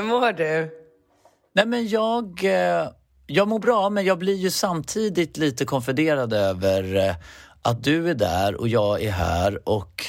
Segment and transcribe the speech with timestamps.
[0.00, 0.70] Hur mår du?
[1.54, 2.88] Nej men jag, eh,
[3.26, 7.14] jag mår bra men jag blir ju samtidigt lite konfunderad över eh,
[7.62, 10.06] att du är där och jag är här och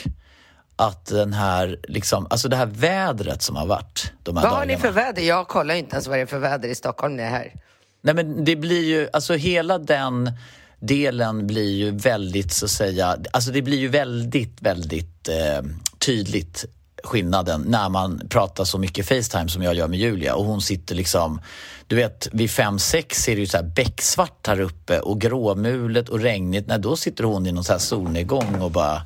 [0.76, 4.60] att den här, liksom, alltså det här vädret som har varit de här Vad har
[4.60, 4.74] dagarna.
[4.74, 5.22] ni för väder?
[5.22, 7.54] Jag kollar inte ens vad det är för väder i Stockholm när jag är här.
[8.02, 10.32] Nej men det blir ju, alltså hela den
[10.80, 15.62] delen blir ju väldigt så att säga, alltså det blir ju väldigt, väldigt eh,
[16.00, 16.66] tydligt
[17.04, 20.96] skillnaden när man pratar så mycket Facetime som jag gör med Julia och hon sitter
[20.96, 21.42] liksom,
[21.88, 26.20] du vet vid 5-6 är det ju så här becksvart här uppe och gråmulet och
[26.20, 26.68] regnigt.
[26.68, 28.94] Nej, då sitter hon i någon så här solnedgång och bara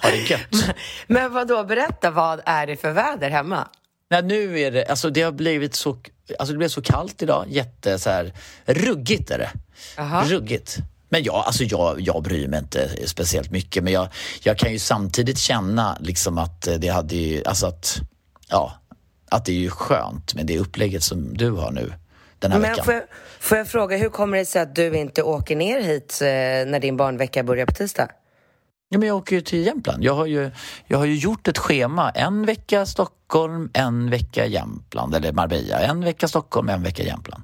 [0.00, 0.76] har det gött.
[1.06, 1.64] Men vad då?
[1.64, 3.68] berätta, vad är det för väder hemma?
[4.10, 5.96] Nej, nu är det, alltså det har blivit så,
[6.38, 8.32] alltså det blev så kallt idag, jätte så här,
[8.66, 9.50] ruggigt är det.
[9.96, 10.24] Jaha.
[10.24, 10.78] Ruggigt.
[11.08, 14.08] Men jag, alltså jag, jag bryr mig inte speciellt mycket men jag,
[14.42, 17.96] jag kan ju samtidigt känna liksom att det hade ju, alltså att,
[18.48, 18.72] ja,
[19.30, 21.92] att det är ju skönt med det upplägget som du har nu
[22.38, 22.84] den här Men veckan.
[22.84, 23.02] får jag,
[23.40, 26.26] får jag fråga, hur kommer det sig att du inte åker ner hit eh,
[26.70, 28.08] när din barnvecka börjar på tisdag?
[28.88, 30.04] Ja, men jag åker ju till Jämtland.
[30.04, 30.50] Jag har ju,
[30.86, 32.10] jag har ju gjort ett schema.
[32.10, 35.78] En vecka Stockholm, en vecka Jämtland eller Marbella.
[35.78, 37.42] En vecka Stockholm, en vecka Jämtland.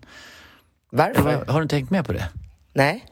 [0.91, 1.44] Varför?
[1.47, 2.28] Har du tänkt med på det?
[2.72, 3.04] Nej?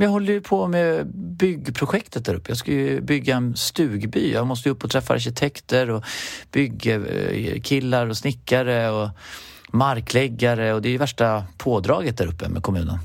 [0.00, 2.50] Men jag håller ju på med byggprojektet där uppe.
[2.50, 4.32] Jag ska ju bygga en stugby.
[4.32, 6.04] Jag måste ju upp och träffa arkitekter och
[6.50, 9.08] byggkillar och snickare och
[9.70, 12.98] markläggare och det är ju värsta pådraget där uppe med kommunen.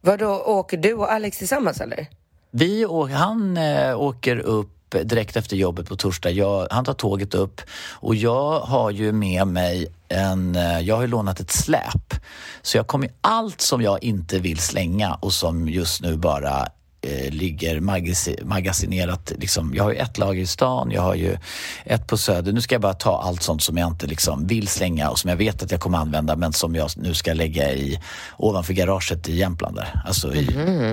[0.00, 2.06] Vadå, åker du och Alex tillsammans eller?
[2.50, 4.70] Vi å- han eh, åker upp
[5.02, 6.30] direkt efter jobbet på torsdag.
[6.30, 7.60] Jag, han tar tåget upp
[7.92, 12.14] och jag har ju med mig en, eh, jag har ju lånat ett släp.
[12.62, 16.66] Så jag kommer allt som jag inte vill slänga och som just nu bara
[17.02, 19.32] eh, ligger magasi- magasinerat.
[19.38, 21.36] Liksom, jag har ju ett lager i stan, jag har ju
[21.84, 22.52] ett på Söder.
[22.52, 25.30] Nu ska jag bara ta allt sånt som jag inte liksom vill slänga och som
[25.30, 28.00] jag vet att jag kommer använda men som jag nu ska lägga i
[28.36, 30.02] ovanför garaget i Jämtland där.
[30.06, 30.46] Alltså i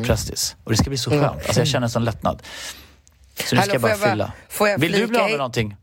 [0.06, 0.56] Prestis.
[0.64, 1.24] Och det ska bli så skönt.
[1.46, 2.42] Alltså jag känner en sån lättnad.
[3.46, 4.32] Så nu Hallå, ska jag bara jag bara- fylla.
[4.50, 5.38] får jag Vill du bli av med in?
[5.38, 5.76] någonting?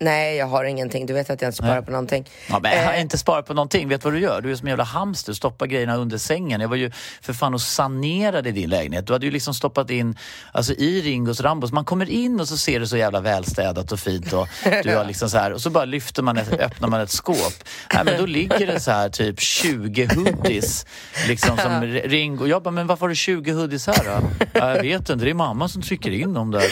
[0.00, 1.06] Nej, jag har ingenting.
[1.06, 2.28] Du vet att jag inte sparar på någonting.
[2.48, 3.88] Ja, men jag har Eh, inte sparat på någonting.
[3.88, 4.40] Vet du vad du gör?
[4.40, 5.32] Du är som en jävla hamster.
[5.32, 6.60] Stoppar grejerna under sängen.
[6.60, 6.90] Jag var ju
[7.20, 9.06] för fan och sanerade din lägenhet.
[9.06, 10.18] Du hade ju liksom stoppat in
[10.52, 11.72] alltså, i Ringos Rambos.
[11.72, 14.32] Man kommer in och så ser det så jävla välstädat och fint.
[14.32, 14.48] Och,
[14.82, 17.52] du har liksom så här, och så bara lyfter man ett, öppnar man ett skåp.
[17.94, 20.86] Nej, men då ligger det så här typ 20 hoodies.
[21.28, 22.46] Liksom, som Ringo.
[22.46, 24.46] Jag bara, men varför har du 20 hoodies här då?
[24.52, 25.14] Ja, jag vet inte.
[25.24, 26.62] Det är mamma som trycker in dem där.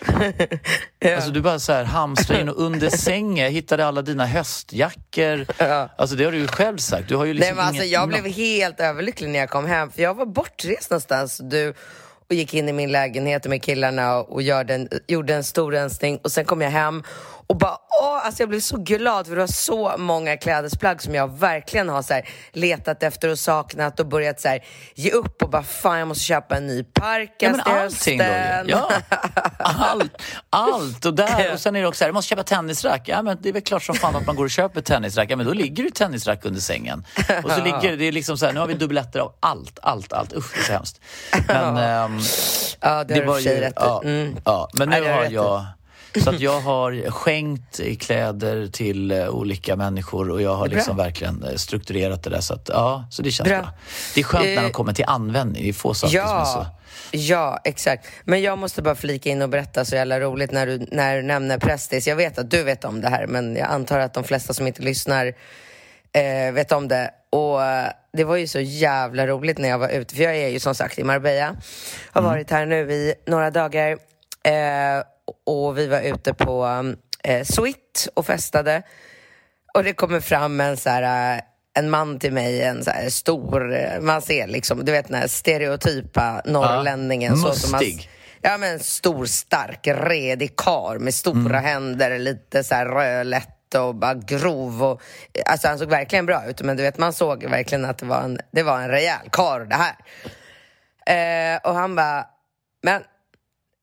[1.14, 3.44] Alltså du bara så här hamstrar in och under sängen.
[3.44, 5.46] Jag hittade alla dina höstjackor.
[5.96, 7.08] Alltså det har du ju själv sagt.
[7.08, 9.90] Du har ju Nej, liksom men alltså, jag blev helt överlycklig när jag kom hem,
[9.90, 11.40] för jag var bortrest någonstans.
[11.42, 11.74] Du
[12.30, 15.72] och gick in i min lägenhet med killarna och, och gjorde, en, gjorde en stor
[15.72, 17.02] rensning och sen kom jag hem
[17.50, 21.14] och bara åh, alltså jag blev så glad för det var så många klädesplagg som
[21.14, 24.64] jag verkligen har så här, letat efter och saknat och börjat så här,
[24.94, 28.18] ge upp och bara fan jag måste köpa en ny Ja, parkas men till allting
[28.18, 28.30] då ju.
[28.30, 28.68] hösten.
[28.68, 28.90] Ja,
[29.58, 30.22] allt.
[30.50, 31.04] Allt.
[31.04, 33.02] Och, där, och sen är det också så här, jag måste köpa tennisrack.
[33.08, 35.30] Ja, men det är väl klart som fan att man går och köper tennisrack.
[35.30, 37.06] Ja, men då ligger det tennisrack under sängen.
[37.44, 40.12] Och så ligger det är liksom så här, nu har vi dubbletter av allt, allt,
[40.12, 40.32] allt.
[40.36, 41.00] Usch, det är så hemskt.
[41.46, 42.18] Men, ehm,
[42.80, 44.36] Ja, det har du i sig rätt ja, Mm.
[44.44, 45.64] ja, men nu har jag
[46.24, 51.42] så att jag har skänkt kläder till eh, olika människor och jag har liksom verkligen
[51.42, 52.40] eh, strukturerat det där.
[52.40, 53.58] Så, att, ja, så det känns Bra.
[53.58, 53.70] bra.
[54.14, 55.62] Det är skönt när de Eh, kommer till användning.
[55.62, 56.58] Det är få saker som är så...
[56.58, 56.70] Ja,
[57.12, 58.06] ja, exakt.
[58.24, 61.22] Men jag måste bara flika in och berätta så jävla roligt när du, när du
[61.22, 62.06] nämner Prestis.
[62.08, 64.66] Jag vet att du vet om det här, men jag antar att de flesta som
[64.66, 65.26] inte lyssnar
[66.12, 67.10] eh, vet om det.
[67.30, 67.58] Och
[68.12, 70.74] det var ju så jävla roligt när jag var ute, för jag är ju som
[70.74, 71.56] sagt i Marbella.
[72.12, 72.32] Har Mm.
[72.32, 73.90] varit här nu i några dagar.
[74.44, 75.02] Eh,
[75.46, 76.84] och vi var ute på
[77.24, 78.82] eh, Sweet och festade.
[79.74, 81.42] Och det kommer fram en så här, eh,
[81.74, 85.20] en man till mig, en så här stor, eh, man ser liksom, du vet den
[85.20, 87.36] här stereotypa norrlänningen.
[87.36, 88.08] så som man, mustig.
[88.40, 94.14] ja men stor, stark, redig kar med stora händer, lite så här rödlätt och bara
[94.14, 94.84] grov.
[94.84, 95.02] Och,
[95.46, 98.22] alltså han såg verkligen bra ut, men du vet man såg verkligen att det var
[98.22, 99.96] en, det var en rejäl kar det här.
[101.06, 102.26] Eh, och han bara,
[102.82, 103.02] men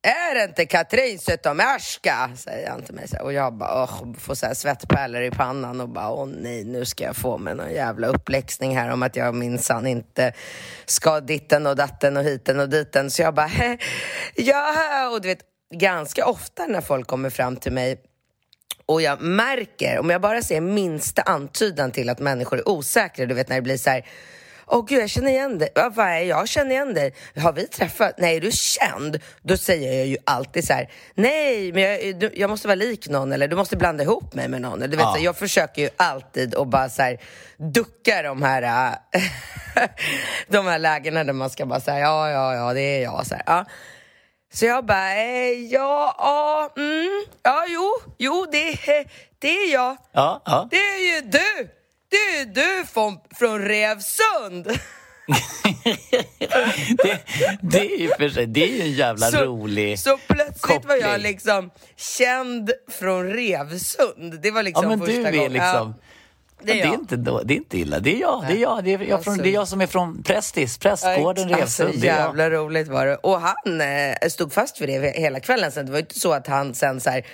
[0.01, 2.29] är det inte Katrin Zytomierska?
[2.35, 3.07] Säger han till mig.
[3.21, 6.85] Och jag bara, åh, får så här svettpärlor i pannan och bara, åh nej, nu
[6.85, 10.33] ska jag få mig någon jävla uppläxning här om att jag minsann inte
[10.85, 13.11] ska ditten och datten och hiten och diten.
[13.11, 13.77] Så jag bara, "Hä?
[14.35, 15.41] ja, och du vet,
[15.75, 18.01] ganska ofta när folk kommer fram till mig
[18.85, 23.33] och jag märker, om jag bara ser minsta antydan till att människor är osäkra, du
[23.35, 24.05] vet när det blir så här
[24.69, 25.69] Åh gud, jag känner igen dig.
[25.75, 27.14] Vad är jag känner igen dig.
[27.38, 28.14] Har vi träffat?
[28.18, 29.19] Nej, är du känd?
[29.42, 33.10] Då säger jag ju alltid så här, nej, men jag, du, jag måste vara lik
[33.10, 34.80] någon eller du måste blanda ihop mig med någon.
[34.80, 35.14] Du vet, Ja.
[35.18, 37.22] så, jag försöker ju alltid att bara så här,
[37.58, 38.62] ducka de här,
[39.14, 39.22] äh,
[40.48, 43.28] de här lägena där man ska bara säga ja, ja, ja, det är jag.
[43.28, 43.66] Så, här, ja.
[44.54, 48.78] så jag bara, eh, ja, ja, mm, ja, jo, jo, det,
[49.40, 49.98] det är jag.
[50.12, 50.68] Ja, ja.
[50.72, 51.69] Det är ju du!
[52.09, 54.68] Det är du från, från Revsund!
[57.04, 57.19] Det,
[57.62, 60.00] det, är för sig, det är ju en jävla rolig...
[60.00, 61.21] så plötsligt var jag koppling.
[61.24, 64.42] liksom känd från Revsund.
[64.42, 65.54] Det var liksom ja, men första du är gången.
[65.54, 65.94] liksom...
[65.98, 66.94] Ja, Det det är, jag.
[66.94, 68.00] inte, det är inte illa.
[68.00, 68.44] Det är jag.
[68.48, 70.77] Det är jag, det är jag, från, Alltså- det är jag som är från Prästis,
[70.77, 72.01] Prästgården, Alltså, Revsund.
[72.01, 72.15] Det jag.
[72.15, 73.15] jävla roligt var det.
[73.15, 75.86] Och han eh, stod fast vid det hela kvällen sen.
[75.86, 77.25] Det var inte så att han sen så här,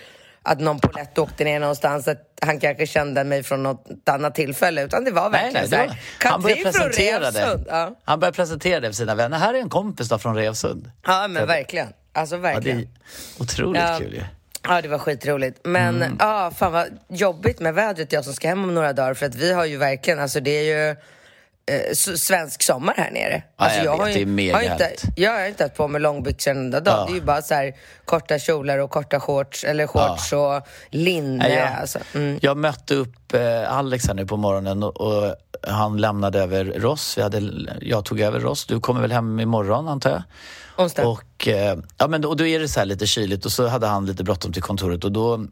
[0.44, 4.84] att någon polett åkte ner någonstans, att han kanske kände mig från något annat tillfälle,
[4.84, 7.32] utan det var Nej, verkligen nej, så det här, var, han började Katrin från presentera
[7.32, 7.64] det.
[7.70, 7.96] Ja.
[8.04, 9.38] Han började presentera det för sina vänner.
[9.38, 10.92] Här är en kompis då från Revsund.
[11.06, 11.88] ja, men verkligen.
[12.14, 12.78] Alltså Ja, det verkligen.
[12.80, 12.88] är
[13.40, 13.98] otroligt Ja.
[14.00, 14.22] kul ju.
[14.68, 15.60] Ja, det var skitroligt.
[15.64, 16.18] Men Mm.
[16.20, 19.36] ja, fan vad jobbigt med vädret jag som ska hem om några dagar för att
[19.36, 20.96] vi har ju verkligen, alltså det är ju
[21.72, 23.44] eh, svensk sommar här nere.
[23.58, 24.92] Ja, Alltså, jag har vet, ju, det är mega har inte.
[25.16, 27.00] Jag har inte haft på mig långbyxor en enda dag.
[27.00, 27.06] Ja.
[27.06, 27.74] Det är ju bara så här
[28.06, 31.50] korta kjolar och korta shorts, eller shorts och linne.
[31.50, 32.00] Jag, Alltså.
[32.14, 32.40] Mm.
[32.42, 35.36] jag mötte upp eh, Alex här nu på morgonen och, och
[35.68, 37.18] han lämnade över Ross.
[37.18, 37.42] Vi hade,
[37.82, 38.66] jag tog över Ross.
[38.66, 40.24] Du kommer väl hem imorgon antar jag?
[40.78, 41.08] Onsdag.
[41.08, 43.68] Och, eh, ja, men då, och då är det så här lite kyligt och så
[43.68, 45.46] hade han lite bråttom till kontoret och då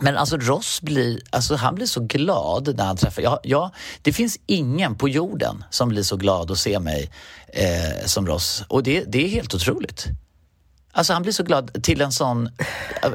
[0.00, 3.22] men alltså Ross blir, alltså han blir så glad när han träffar...
[3.22, 3.70] Ja, ja,
[4.02, 7.10] det finns ingen på jorden som blir så glad att se mig
[7.48, 8.64] eh, som Ross.
[8.68, 10.06] Och det, det är helt otroligt.
[10.92, 12.50] Alltså han blir så glad till en sån...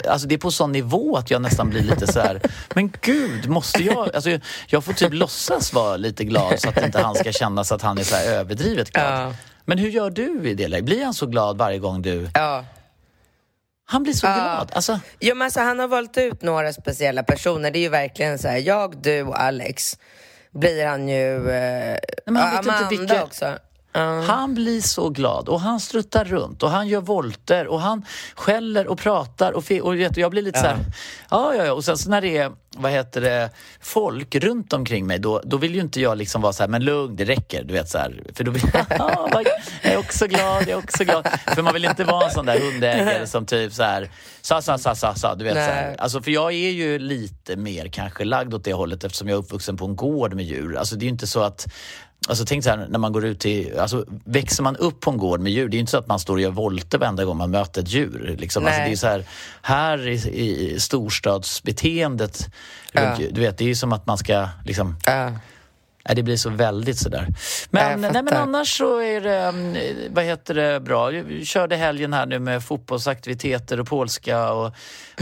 [0.10, 2.42] Alltså det är på sån nivå att jag nästan blir lite så här...
[2.76, 4.16] Men gud, måste jag...
[4.16, 7.76] Alltså jag, får typ låtsas vara lite glad så att inte han ska känna så
[7.76, 9.28] att han är så här överdrivet glad.
[9.28, 9.34] Ja.
[9.66, 10.86] Men hur gör du i det läget?
[10.86, 12.30] Blir han så glad varje gång du...
[12.34, 12.66] Ja.
[13.92, 14.72] Han blir så glad.
[14.74, 17.72] Alltså, Jo, men alltså, han har valt ut några speciella personer.
[17.72, 19.98] Det är ju verkligen så här, jag, du och Alex
[20.54, 21.36] blir han ju...
[21.50, 23.58] Eh, men han ja, Amanda vilka- också.
[23.94, 24.22] Ja.
[24.22, 28.06] Han blir så glad och han struttar runt och han gör volter och han
[28.36, 30.78] skäller och pratar och, och jag blir lite så här,
[31.30, 33.50] ja ja ja och sen så när det är, vad heter det,
[33.82, 36.84] folk runt omkring mig då, då vill ju inte jag liksom vara så här, men
[36.84, 39.46] lugn det räcker, du vet så här, för då blir jag,
[39.82, 41.28] jag är också glad, jag är också glad.
[41.56, 44.78] För man vill inte vara en sån där hundägare som typ så här, sa sa
[44.78, 45.88] sa sa sa, du vet så här.
[45.88, 45.96] Nej.
[46.00, 49.40] Alltså för jag är ju lite mer kanske lagd åt det hållet eftersom jag är
[49.40, 50.78] uppvuxen på en gård med djur.
[50.78, 51.68] Alltså det är ju inte så att
[52.30, 55.18] Alltså tänk så här när man går ut till, alltså växer man upp på en
[55.18, 57.26] gård med djur, det är ju inte så att man står och gör volter varenda
[57.26, 58.36] gång man möter ett djur.
[58.40, 58.66] Liksom.
[58.66, 59.26] Alltså, det är så här,
[59.62, 62.48] här i, i storstadsbeteendet,
[62.92, 63.18] Ja.
[63.32, 65.26] du vet, det är ju som att man ska liksom, Ja.
[66.06, 67.28] nej, det blir så väldigt sådär.
[67.72, 69.78] Jag Men, nej, men annars så är det, mm,
[70.14, 71.08] vad heter det, bra.
[71.08, 74.74] Vi körde helgen här nu med fotbollsaktiviteter och polska och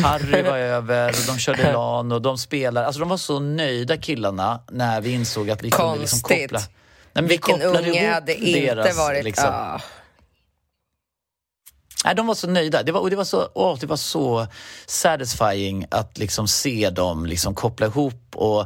[0.03, 2.83] Harry var över och de körde LAN och de spelar.
[2.83, 6.41] Alltså de var så nöjda killarna när vi insåg att vi kunde liksom Konstigt.
[6.51, 6.61] koppla.
[7.21, 9.23] Men vi Vilken unge hade inte deras, varit...
[9.23, 9.81] liksom- Ja.
[12.05, 12.83] Nej, de var så nöjda.
[12.83, 14.47] Det var, och det var så, åh, det var så
[14.85, 18.59] satisfying att liksom se dem liksom koppla ihop och,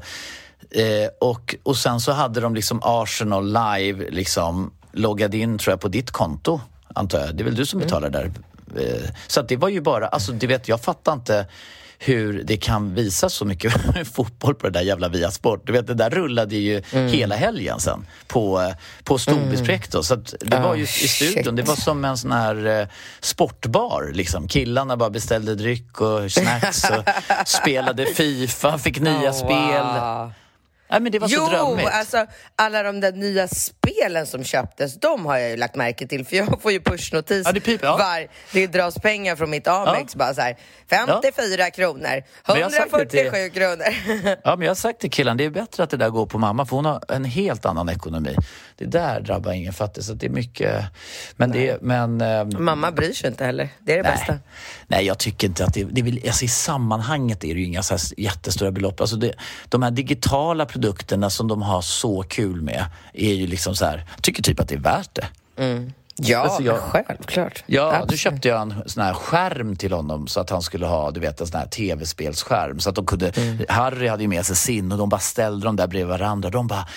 [0.80, 5.82] eh, och, och sen så hade de liksom Arsenal live liksom loggad in tror jag
[5.82, 6.62] på ditt konto,
[6.96, 7.36] antar jag.
[7.36, 8.32] Det är väl du som betalar där?
[8.78, 11.46] Eh, så det var ju bara, alltså du vet, jag fattar inte
[12.06, 13.74] hur det kan visas så mycket
[14.14, 15.68] fotboll på det där jävla Viasport.
[15.68, 20.04] Du vet, det där rullade ju hela helgen sen på, på Storbispräkto.
[20.04, 21.56] Så att det var ju i studion, shit.
[21.56, 22.88] det var som en sån här eh,
[23.22, 24.12] sportbar.
[24.14, 24.48] Liksom.
[24.48, 27.04] Killarna bara beställde dryck och snacks och
[27.46, 29.84] spelade Fifa, fick nya Oh, spel.
[29.84, 30.32] wow.
[30.94, 31.90] Nej, men det var så jo, drömmigt.
[31.92, 36.26] alltså alla de där nya spelen som köptes, de har jag ju lagt märke till
[36.26, 37.98] för jag får ju pushnotis Ja, det piper, ja.
[37.98, 40.58] var det dras pengar från mitt Amex bara så här
[40.90, 44.38] 54 kronor, Men jag har sagt det 147 till- kronor.
[44.44, 46.38] Ja, men jag har sagt till killen, det är bättre att det där går på
[46.38, 48.36] mamma för hon har en helt annan ekonomi.
[48.78, 50.86] Det där drabbar ingen fattig så det är mycket...
[51.36, 52.22] Men det men...
[52.22, 54.32] ehm, Mamma bryr sig inte heller, det är det bästa.
[54.32, 54.42] Nej.
[54.88, 57.84] Nej, jag tycker inte att det, det väl, alltså I sammanhanget är det ju inga
[57.84, 59.02] så jättestora belopp.
[59.02, 59.34] Alltså det,
[59.70, 64.06] de här digitala produkterna som de har så kul med är ju liksom så här,
[64.16, 65.28] jag tycker typ att det är värt det.
[66.16, 67.64] Ja, Alltså, jag- självklart.
[67.66, 68.10] Ja, Absolut.
[68.10, 71.20] då köpte jag en sån här skärm till honom så att han skulle ha, du
[71.20, 72.80] vet, en sån här tv-spelsskärm.
[72.80, 73.66] Så att de kunde, Mm.
[73.70, 76.50] Harry hade ju med sig sin och de bara ställde dem där bredvid varandra.
[76.50, 76.88] De bara,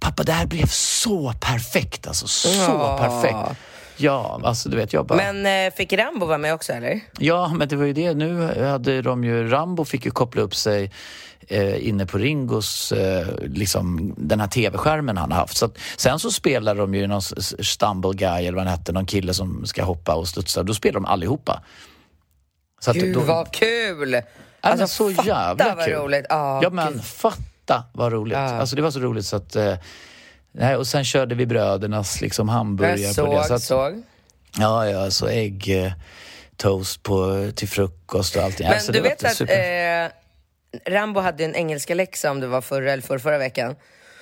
[0.00, 2.98] pappa det här blev så perfekt alltså, så Ja.
[3.00, 3.58] perfekt.
[3.96, 5.32] Ja, alltså du vet, jag bara...
[5.32, 7.00] Men eh, fick Rambo vara med också eller?
[7.18, 8.14] Ja, men det var ju det.
[8.14, 10.90] Nu hade de ju, Rambo fick ju koppla upp sig
[11.48, 15.56] eh, inne på Ringos, eh, liksom den här tv-skärmen han har haft.
[15.56, 19.06] Så att, sen så spelar de ju någon stumble guy eller vad han hette, någon
[19.06, 20.62] kille som ska hoppa och studsa.
[20.62, 21.62] Då spelar de allihopa.
[22.80, 24.14] Så att Gud då- vad kul!
[24.60, 25.94] Alltså, men så fatta jävla vad kul.
[25.94, 26.26] roligt.
[26.28, 27.04] Ja, ja, men gud.
[27.04, 28.38] fatta vad roligt.
[28.38, 28.40] Ja.
[28.40, 29.56] Alltså det var så roligt så att...
[29.56, 29.74] Eh,
[30.52, 33.44] nej, och sen körde vi brödernas liksom hamburgare Jag på det.
[33.44, 34.02] Så att, såg.
[34.58, 35.92] Ja, ja, så ägg, eh,
[36.56, 38.66] toast på, till frukost och allting.
[38.66, 40.04] Men alltså, du vet att super.
[40.04, 40.10] eh,
[40.86, 43.76] Rambo hade en engelska läxa om det var förra eller förra, förra veckan.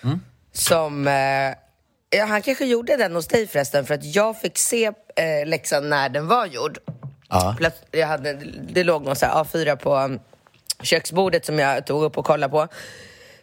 [0.04, 0.20] Mm.
[0.52, 4.84] Som, eh, han kanske gjorde den hos dig förresten för att jag fick se
[5.16, 6.78] eh, läxan när den var gjord.
[7.58, 8.32] Plöts- Jag hade,
[8.72, 10.20] det låg någon så här A4 på um,
[10.82, 12.68] köksbordet som jag tog upp och kollade på.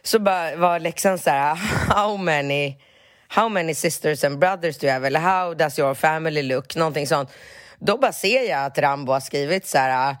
[0.02, 1.54] Så bara var läxan så här,
[1.88, 2.76] how many,
[3.28, 5.06] how many sisters and brothers do you have?
[5.06, 6.76] Eller how does your family look?
[6.76, 7.30] Någonting sånt.
[7.78, 10.16] Då bara ser jag att Rambo har skrivit så här,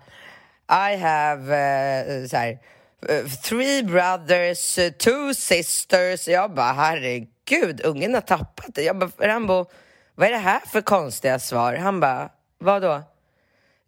[0.92, 2.58] I have uh, så här,
[3.06, 6.28] Eh, three brothers, eh, two sisters.
[6.28, 8.82] Jag bara, herregud, ungen har tappat det.
[8.82, 9.66] Jag bara, Rambo,
[10.14, 11.74] vad är det här för konstiga svar?
[11.74, 13.02] Han bara, vadå?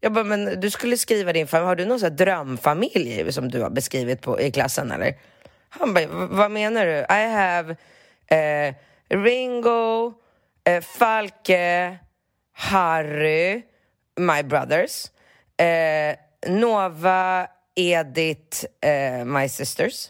[0.00, 1.66] Jag bara, men du skulle skriva din familj.
[1.66, 5.14] Har du någon sån här drömfamilj som du har beskrivit på, i klassen eller?
[5.68, 6.98] Han bara, vad menar du?
[6.98, 7.76] I have
[8.26, 8.74] eh,
[9.08, 10.14] Ringo,
[10.64, 11.98] eh, Falke,
[12.52, 13.62] Harry,
[14.16, 15.10] my brothers,
[15.56, 20.08] eh, Nova, Edith, eh, my sisters.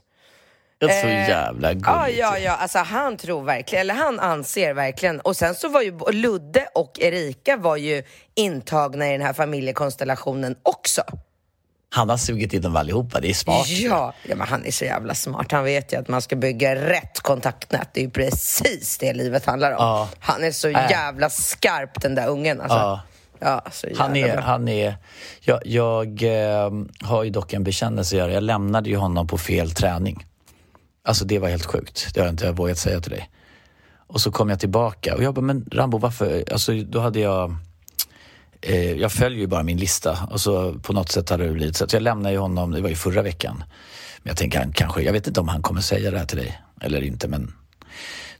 [0.78, 1.86] Det är så eh, jävla gulligt.
[1.88, 5.20] Ja, ja, ja, alltså han tror verkligen, eller han anser verkligen.
[5.20, 8.02] Och sen så var ju Ludde och Erika var ju
[8.34, 11.02] intagna i den här familjekonstellationen också.
[11.92, 13.68] Han har sugit in dem allihopa, det är smart.
[13.68, 15.52] Ja, ja, men han är så jävla smart.
[15.52, 17.88] Han vet ju att man ska bygga rätt kontaktnät.
[17.92, 19.76] Det är ju precis det livet handlar om.
[19.78, 20.08] Ja.
[20.20, 20.90] Han är så Äh.
[20.90, 22.76] jävla skarp den där ungen alltså.
[22.78, 23.00] Ja.
[23.40, 23.62] Ja,
[23.96, 24.42] Han är, bra.
[24.44, 24.96] han är,
[25.40, 26.70] jag, jag eh,
[27.02, 28.32] har ju dock en bekännelse att göra.
[28.32, 30.26] Jag lämnade ju honom på fel träning.
[31.04, 32.08] Alltså det var helt sjukt.
[32.14, 33.30] Det har jag inte vågat säga till dig.
[34.06, 36.44] Och så kom jag tillbaka och jag bara, men Rambo varför?
[36.52, 37.54] Alltså då hade jag,
[38.60, 41.76] eh, jag följer ju bara min lista och så på något sätt hade det blivit
[41.76, 41.84] så.
[41.84, 43.64] att jag lämnade ju honom, det var ju förra veckan.
[44.22, 46.38] Men jag tänker han kanske, jag vet inte om han kommer säga det här till
[46.38, 47.52] dig eller inte men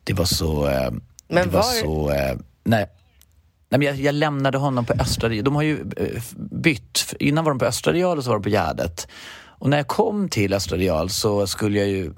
[0.05, 0.91] det var så, eh,
[1.29, 2.87] Men det var, var- så, eh, nej.
[3.71, 7.15] Nej, men jag, jag lämnade honom på Östra De har ju eh, bytt.
[7.19, 9.09] Innan var de på Östra Real och så var de på Gärdet.
[9.43, 12.13] Och när jag kom till Östra Real så skulle jag ju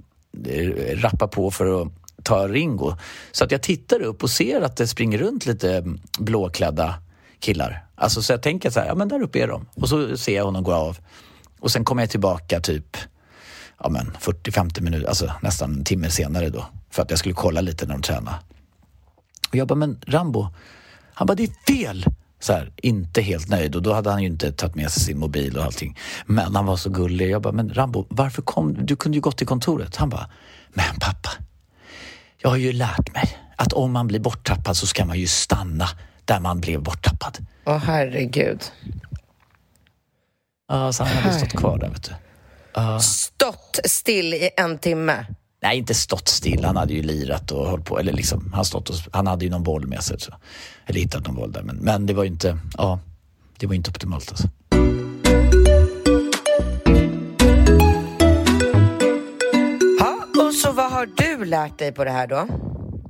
[0.46, 1.88] eh, rappa på för att
[2.22, 2.94] ta Ringo.
[3.32, 6.94] Så att jag tittar upp och ser att det springer runt lite mm, blåklädda
[7.40, 7.84] killar.
[7.94, 9.66] Alltså så jag tänker så här, ja men där uppe är de.
[9.74, 10.98] Och så ser jag honom gå av.
[11.60, 12.96] Och sen kommer jag tillbaka typ
[13.78, 16.66] ja 40-50 minuter, alltså nästan en timme senare då.
[16.90, 18.36] För att jag skulle kolla lite när de tränade.
[19.48, 20.48] Och jag bara, men Rambo,
[21.14, 22.04] han bara, det är fel!
[22.40, 25.18] Så här, inte helt nöjd och då hade han ju inte tagit med sig sin
[25.18, 25.98] mobil och allting.
[26.26, 27.30] Men han var så gullig.
[27.30, 28.96] Jag bara, men Rambo, varför kom du?
[28.96, 29.96] Kunde ju gått till kontoret.
[29.96, 30.30] Han bara,
[30.68, 31.30] men pappa,
[32.38, 35.88] jag har ju lärt mig att om man blir borttappad så ska man ju stanna
[36.24, 37.46] där man blev borttappad.
[37.64, 38.62] Åh herregud.
[40.68, 42.14] Ja, så han hade stått kvar där, vet du.
[43.00, 45.26] Stått still i en timme.
[45.62, 46.64] Nej, inte stått still.
[46.64, 47.98] Han hade ju lirat och hållit på.
[47.98, 50.20] Eller liksom, han, stått och, han hade ju någon boll med sig.
[50.20, 50.34] Så.
[50.86, 51.62] Eller hittat någon boll där.
[51.62, 53.00] Men, men det var ju inte, ja,
[53.58, 54.48] det var inte optimalt alltså.
[59.98, 62.48] Ja, och så vad har du lärt dig på det här då?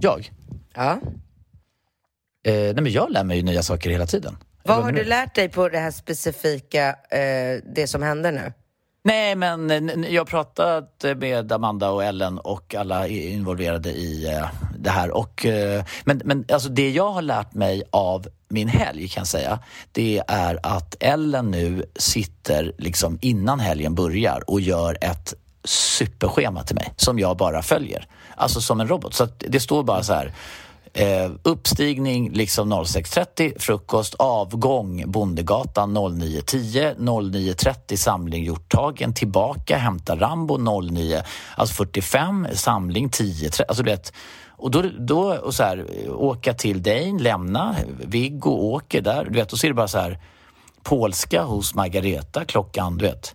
[0.01, 0.31] Jag?
[0.75, 1.01] Ja.
[2.45, 4.37] Eh, nej men jag lär mig ju nya saker hela tiden.
[4.65, 8.53] Vad har du lärt dig på det här specifika, eh, det som händer nu?
[9.05, 14.91] Nej, men jag har pratat med Amanda och Ellen och alla involverade i eh, det
[14.91, 15.11] här.
[15.11, 19.29] Och, eh, men men alltså det jag har lärt mig av min helg kan jag
[19.29, 19.59] säga,
[19.93, 26.77] det är att Ellen nu sitter liksom innan helgen börjar och gör ett superschema till
[26.77, 28.07] mig som jag bara följer.
[28.37, 29.15] Alltså som en robot.
[29.15, 30.33] Så att det står bara så här.
[30.95, 41.23] Eh, uppstigning liksom 06.30, frukost, avgång Bondegatan 09.10, 09.30 samling Hjorthagen, tillbaka, hämta Rambo 09,
[41.57, 43.85] alltså 45, samling 10.30, alltså
[44.49, 49.53] och då, då och så här, åka till Dane, lämna, Viggo åker där, du vet,
[49.53, 50.19] och så är det bara så här
[50.83, 53.35] polska hos Margareta klockan, du vet.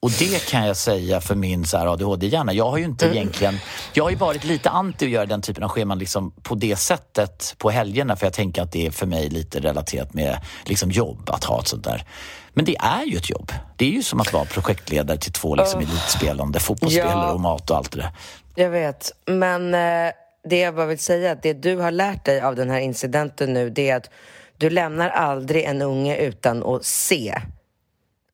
[0.00, 2.52] Och det kan jag säga för min ADHD-hjärna.
[2.52, 3.58] Jag har ju inte egentligen...
[3.92, 6.76] Jag har ju varit lite anti att göra den typen av scheman liksom på det
[6.76, 10.90] sättet på helgerna för jag tänker att det är för mig lite relaterat med liksom
[10.90, 12.04] jobb att ha ett sånt där.
[12.52, 13.52] Men det är ju ett jobb.
[13.76, 17.32] Det är ju som att vara projektledare till två liksom elitspelande fotbollsspelare Ja.
[17.32, 18.10] och mat och allt det där.
[18.54, 20.12] Jag vet, men eh,
[20.48, 23.52] det jag bara vill säga, att det du har lärt dig av den här incidenten
[23.52, 24.10] nu, det är att
[24.56, 27.34] du lämnar aldrig en unge utan att se.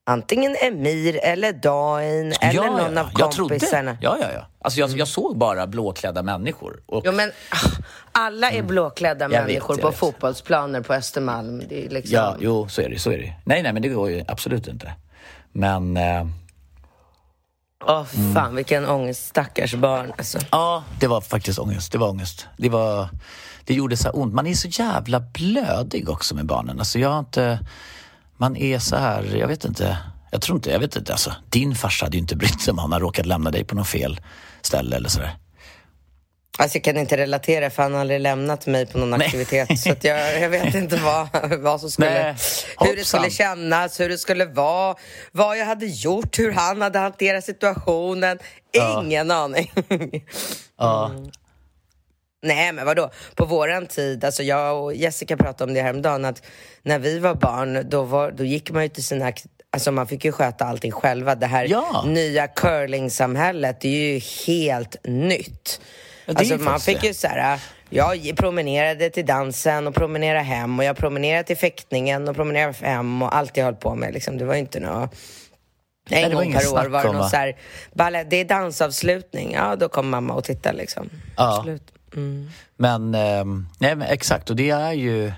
[0.07, 3.53] Antingen Emir eller Dain eller någon av jag trodde.
[3.55, 3.97] kompisarna.
[4.01, 4.47] Ja, ja, ja.
[4.61, 6.79] Alltså jag, jag såg bara blåklädda människor.
[6.85, 7.69] Och, Jo, men ah,
[8.11, 9.35] alla är blåklädda Mm.
[9.35, 9.97] Jag vet, människor jag på vet.
[9.99, 11.61] fotbollsplaner på Östermalm.
[11.69, 12.15] Det är liksom...
[12.15, 12.99] Ja, jo, så är det.
[12.99, 13.33] Så är det.
[13.43, 14.93] Nej, nej, men det går ju absolut inte.
[15.51, 16.25] Men eh,
[17.87, 19.25] Åh, fan vilken ångest.
[19.27, 20.13] Stackars barn.
[20.17, 20.39] Alltså.
[20.51, 21.91] ja, det var faktiskt ångest.
[21.91, 22.47] Det var ångest.
[22.57, 23.09] Det, var,
[23.63, 24.33] det gjorde så ont.
[24.33, 26.79] Man är så jävla blödig också med barnen.
[26.79, 27.59] Alltså jag har inte...
[28.37, 29.97] Man är så här, jag vet inte.
[30.31, 31.11] Jag tror inte, jag vet inte.
[31.11, 33.75] Alltså, din farsa hade ju inte brytt sig om han har råkat lämna dig på
[33.75, 34.19] något fel
[34.61, 35.37] ställe eller sådär.
[36.57, 39.25] Alltså jag kan inte relatera för han har aldrig lämnat mig på någon Nej.
[39.25, 39.79] aktivitet.
[39.79, 41.27] Så jag, jag vet inte vad,
[41.59, 42.35] vad som skulle, Nej,
[42.79, 44.95] hur det skulle kännas, hur det skulle vara,
[45.31, 48.39] vad jag hade gjort, hur han hade hanterat situationen.
[49.01, 49.71] Ingen aning.
[50.77, 51.11] Ja,
[52.45, 56.41] Nej men vadå, på våran tid, alltså jag och Jessica pratade om det häromdagen, att
[56.83, 59.31] när vi var barn då, var, då gick man ju till sina
[59.71, 61.35] Alltså man fick ju sköta allting själva.
[61.35, 62.03] Det här Ja.
[62.07, 65.81] nya curlingsamhället, det är ju helt nytt.
[66.25, 67.07] Ja, alltså ju man fick det.
[67.07, 67.59] ju så här,
[67.89, 73.21] jag promenerade till dansen och promenerade hem och jag promenerade till fäktningen och promenerade hem
[73.21, 74.13] och allt jag höll på med.
[74.13, 74.37] Liksom.
[74.37, 75.15] Det var inte något...
[76.09, 77.57] En det var gång per år var det någon så här,
[77.93, 81.09] balle, det är dansavslutning, ja då kommer mamma och tittar liksom.
[81.37, 81.57] Ja.
[81.57, 81.94] Absolut.
[82.15, 82.49] Mm.
[82.77, 85.31] Men, ehm, nej, men exakt, och det är ju...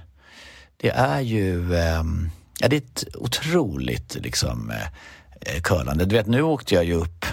[0.77, 1.75] Det är ju...
[1.75, 4.71] ehm, ja, det är ett otroligt liksom,
[5.41, 6.05] eh, curlande.
[6.05, 7.25] Du vet, nu åkte jag ju upp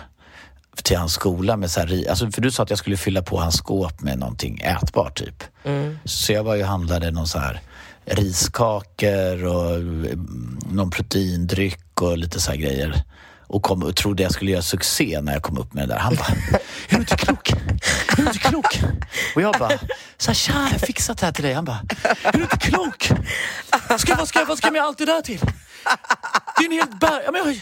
[0.83, 3.39] till hans skola med så här, alltså, för du sa att jag skulle fylla på
[3.41, 5.45] hans skåp med någonting ätbart typ.
[6.05, 7.61] Så jag var ju och handlade någon så här
[8.05, 13.05] riskakor och mm, någon proteindryck och lite så här grejer.
[13.47, 16.01] Och, kom, och trodde jag skulle göra succé när jag kom upp med det där.
[16.01, 16.29] Han bara,
[16.89, 17.51] är du inte klok?
[17.53, 18.81] Är du inte klok?
[19.35, 19.79] Och jag bara,
[20.17, 21.53] så här, tja, jag har fixat det här till dig.
[21.55, 21.81] Han bara,
[22.23, 23.11] är du inte klok?
[23.99, 25.41] Ska, vad, ska, vad ska jag med allt det där till?
[26.59, 26.91] Det är en helt.
[27.01, 27.61] Ja, men, jag,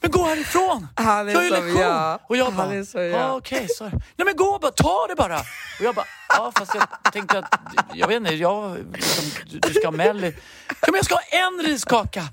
[0.00, 0.88] men gå härifrån!
[0.94, 1.80] Han är jag har ju lektion!
[1.80, 2.20] jag.
[2.28, 3.84] Och jag bara, ja okej, så.
[3.84, 5.38] Nej men gå bara, ta det bara!
[5.78, 7.60] Och jag bara, ja fast jag tänkte att,
[7.94, 10.34] jag vet inte, jag, liksom, du, du ska ha melli.
[10.68, 12.24] Ja men jag ska ha en riskaka!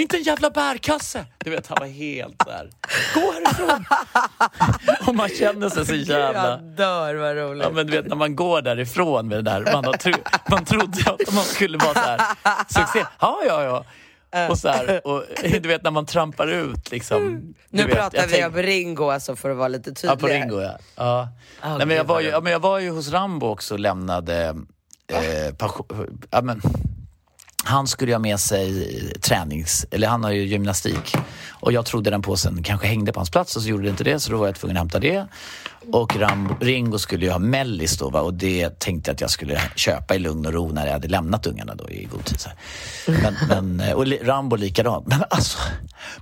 [0.00, 1.26] Inte en jävla bärkasse!
[1.38, 2.70] Du vet, han var helt där.
[3.14, 3.84] Gå härifrån!
[5.08, 6.48] Och man känner sig så jävla...
[6.50, 7.64] Jag dör, vad roligt.
[7.64, 10.12] Ja men du vet när man går därifrån med det där, man, har tro,
[10.50, 12.20] man trodde att man skulle vara så här,
[12.68, 13.04] succé.
[13.20, 13.84] Ja, ja, ja.
[14.50, 15.24] Och så här, och
[15.60, 17.54] du vet när man trampar ut liksom.
[17.70, 20.18] nu du vet, pratar vi tänk- om Ringo alltså för att vara lite Ja, tydligare.
[20.18, 20.78] på Ringo ja.
[20.96, 21.28] ja.
[21.60, 23.80] Ah, Nej, men jag, var ju, ja, men jag var ju hos Rambo också och
[23.80, 24.56] lämnade
[25.12, 25.86] eh, passion,
[26.30, 26.62] ja, men,
[27.64, 31.16] han skulle ha med sig tränings, eller han har ju gymnastik.
[31.50, 34.04] Och jag trodde den påsen kanske hängde på hans plats och så gjorde det inte
[34.04, 35.26] det så då var jag tvungen att hämta det.
[35.92, 38.20] Och Rambo, Ringo skulle ju ha mellis då va?
[38.20, 41.08] och det tänkte jag att jag skulle köpa i lugn och ro när jag hade
[41.08, 42.38] lämnat ungarna då i god tid.
[43.06, 45.06] Men, men, eh, och Rambo likadant.
[45.06, 45.58] Men alltså,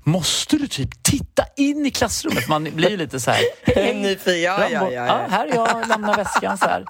[0.04, 2.48] måste du typ titta in i klassrummet?
[2.48, 3.94] Man blir ju lite så här.
[3.94, 5.26] Nyfiken, ja, ja, ja, ja.
[5.30, 6.84] här är jag, lämnar väskan så här.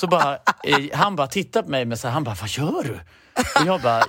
[0.00, 2.82] Så bara, eh, han bara tittar på mig med så här, han bara, vad gör
[2.82, 3.00] du?
[3.60, 4.04] Och jag bara,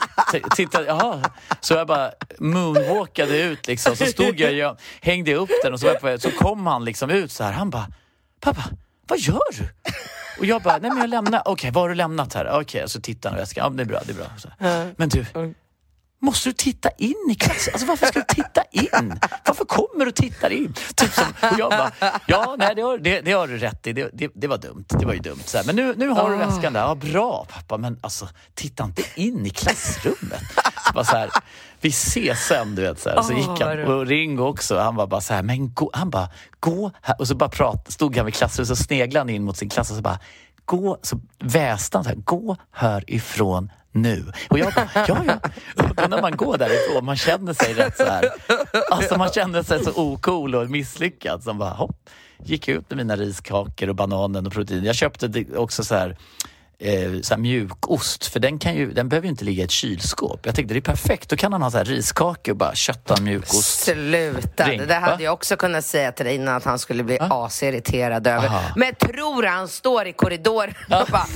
[0.55, 1.21] tittade, jaha.
[1.61, 3.95] Så jag bara moonwalkade ut liksom.
[3.95, 6.85] Så stod jag, jag hängde upp den och så, var jag på, så kom han
[6.85, 7.51] liksom ut så här.
[7.51, 7.87] Han bara,
[8.39, 8.63] pappa,
[9.07, 9.91] vad gör du?
[10.39, 12.59] Och jag bara, nej men jag lämnar, okej vad har du lämnat här?
[12.61, 14.27] Okej, så tittar han i väskan, ja det är bra, det är bra.
[14.97, 15.25] Men du,
[16.21, 17.73] Måste du titta in i klassen?
[17.73, 19.19] Alltså varför ska du titta in?
[19.45, 20.73] Varför kommer du och tittar in?
[20.95, 21.91] Typ som, och jag bara,
[22.27, 24.85] ja nej det har, det, det har du rätt i, det, det, det var dumt.
[24.89, 25.43] Det var ju dumt.
[25.45, 28.83] Så här, men nu, nu har du väskan där, ja bra pappa men alltså titta
[28.83, 30.41] inte in i klassrummet.
[30.87, 31.29] Så bara så här,
[31.81, 32.99] vi ses sen du vet.
[32.99, 33.21] Så, här.
[33.21, 36.09] så Åh, gick han, och Ringo också, han var bara så här, men gå, han
[36.09, 36.29] bara,
[36.59, 37.15] gå här.
[37.19, 39.89] Och så bara prat, stod han vid klassrummet så sneglade han in mot sin klass
[39.89, 40.19] och så bara,
[40.65, 44.31] gå, så väste han så här, gå härifrån nu.
[44.49, 45.39] Och jag bara, ja, ja.
[45.83, 48.29] Och då när man går därifrån, man känner sig rätt så här,
[48.91, 51.43] alltså man känner sig så ocool och misslyckad.
[51.43, 52.09] Som bara, hopp,
[52.43, 54.83] gick ut med mina riskakor och bananen och protein.
[54.83, 56.17] Jag köpte också så här
[56.79, 60.45] eh, så mjukost, för den, kan ju, den behöver ju inte ligga i ett kylskåp.
[60.45, 63.21] Jag tänkte det är perfekt, då kan han ha så här riskakor och bara kötta
[63.21, 63.79] mjukost.
[63.83, 65.21] Sluta, Ring, det hade va?
[65.23, 67.45] jag också kunnat säga till dig innan att han skulle bli Ja.
[67.45, 68.47] asirriterad över.
[68.47, 68.61] Aha.
[68.75, 71.27] Men tror han står i korridoren och bara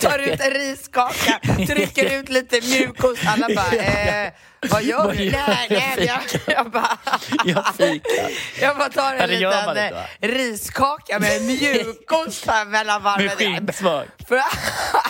[0.00, 3.22] tar ut en riskaka, trycker ut lite mjukost.
[3.26, 4.32] Alla bara, eh,
[4.70, 5.24] vad gör Vad du?
[5.24, 6.98] gör Nej, nej, jag, jag bara...
[7.44, 8.30] Jag fikar.
[8.60, 13.26] Jag bara tar en liten inte, eh, riskaka med mjukost här mellan varven.
[13.26, 14.06] Med skinksmak.
[14.28, 14.40] För-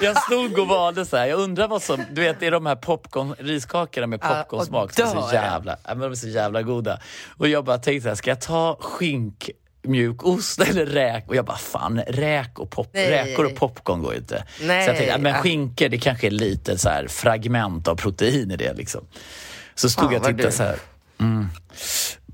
[0.00, 1.26] Jag stod och valde så här.
[1.26, 5.08] jag undrar vad som, du vet det är de här popcorn, riskakorna med popcornsmak och
[5.08, 7.00] som är så jävla, men de är så jävla goda.
[7.38, 9.50] Och jag bara tänkte så här, ska jag ta skink
[9.82, 11.24] mjukost eller räk?
[11.28, 13.10] Och jag bara, fan räk och pop, Nej.
[13.10, 14.44] räkor och popcorn går ju inte.
[14.62, 14.84] Nej.
[14.84, 15.38] Så jag tänkte, men Ja.
[15.42, 19.04] skinkor det kanske är lite så här fragment av protein i det liksom.
[19.74, 20.76] Så stod Fan, jag och tittade så här.
[21.20, 21.48] Mm.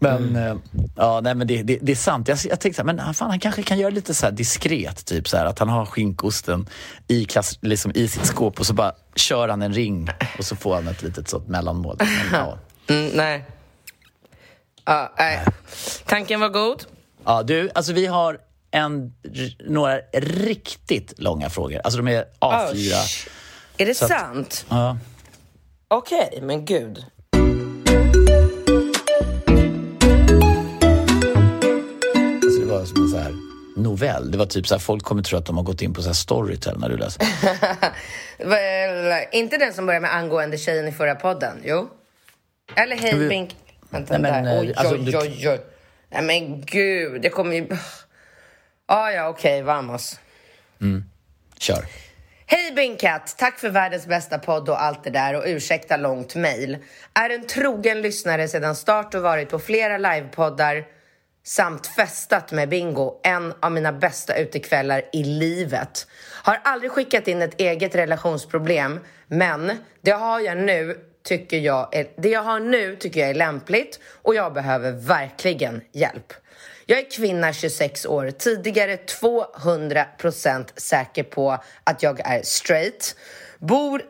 [0.01, 0.57] Men, eh,
[0.97, 2.29] ja, nej, men det, det, det är sant.
[2.29, 5.29] Jag, jag tänkte men ah, fan, han kanske kan göra lite så här diskret, typ
[5.29, 6.69] så här, att han har skinkosten
[7.09, 10.57] i, klass, liksom, i sitt skåp och så bara kör han en ring och så
[10.57, 11.97] får han ett litet sånt mellanmål.
[11.99, 12.59] Men, ja.
[12.89, 13.45] Mm, nej.
[14.85, 15.45] Ja, nej.
[16.07, 16.85] Tanken var god.
[17.27, 18.39] Ja, du, alltså vi har
[18.71, 19.13] en,
[19.67, 21.81] några riktigt långa frågor.
[21.85, 22.75] Alltså de är A4.
[22.75, 23.29] Usch.
[23.79, 24.67] Är det Så att- sant?
[24.69, 24.99] Ja.
[25.89, 27.05] Okej, men gud.
[32.45, 33.33] Alltså det var som en så här
[33.77, 34.31] novell.
[34.31, 36.09] Det var typ så här, folk kommer tro att de har gått in på så
[36.09, 37.23] här Storytel när du läser.
[38.49, 41.57] Väl, inte den som började med angående tjejen i förra podden?
[41.65, 41.89] Jo?
[42.75, 43.57] Eller hej Bink...
[43.91, 44.55] Vänta, Nej, men, där.
[44.55, 45.61] eh, Oj, alltså, oj, oj, oj.
[46.11, 47.69] Nej men gud, det kommer ju...
[48.87, 50.21] Ah, ja, okej, vamos.
[51.59, 51.85] Kör.
[52.47, 53.35] Hej Binkat!
[53.39, 56.79] Tack för världens bästa podd och allt det där och ursäkta långt mail.
[57.15, 60.85] Är en trogen lyssnare sedan start och varit på flera livepoddar
[61.45, 66.07] samt festat med Bingo, en av mina bästa utekvällar i livet.
[66.43, 72.07] Har aldrig skickat in ett eget relationsproblem, men det har jag nu tycker jag är,
[72.17, 76.33] det jag har nu tycker jag är lämpligt och jag behöver verkligen hjälp.
[76.87, 83.17] Jag är kvinna 26 år, tidigare 200% säker på att jag är straight.
[83.59, 84.03] Bor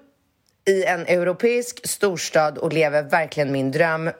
[0.68, 4.10] i en europeisk storstad och lever verkligen min dröm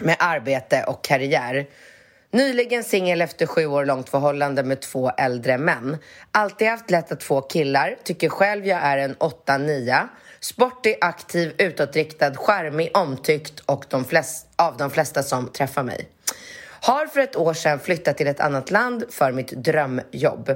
[0.00, 1.66] med arbete och karriär.
[2.32, 5.96] Nyligen singel efter sju år långt förhållande med två äldre män.
[6.32, 10.08] Alltid haft lätt att få killar, tycker själv jag är en 8-9.
[10.40, 16.08] Sportig, aktiv, utåtriktad, charmig, omtyckt och de flest, av de flesta som träffar mig.
[16.82, 20.50] Har för ett år sedan flyttat till ett annat land för mitt drömjobb.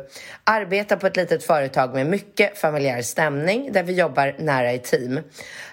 [0.45, 5.21] Arbetar på ett litet företag med mycket familjär stämning där vi jobbar nära i team.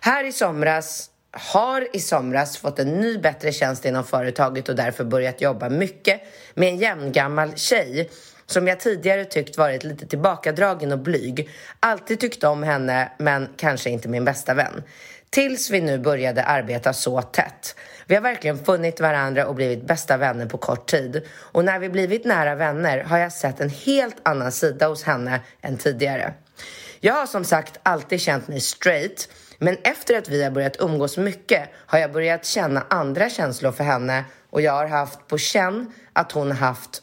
[0.01, 5.03] Här i somras har i somras fått en ny bättre tjänst inom företaget och därför
[5.03, 6.21] börjat jobba mycket
[6.53, 8.09] med en jämngammal tjej
[8.51, 11.49] som jag tidigare tyckt varit lite tillbakadragen och blyg.
[11.79, 14.83] Alltid tyckt om henne, men kanske inte min bästa vän.
[15.29, 17.75] Tills vi nu började arbeta så tätt.
[18.05, 21.21] Vi har verkligen funnit varandra och blivit bästa vänner på kort tid.
[21.31, 25.41] Och när vi blivit nära vänner har jag sett en helt annan sida hos henne
[25.61, 26.33] än tidigare.
[26.99, 31.17] Jag har som sagt alltid känt mig straight, men efter att vi har börjat umgås
[31.17, 35.93] mycket har jag börjat känna andra känslor för henne och jag har haft på känn
[36.13, 37.01] att hon haft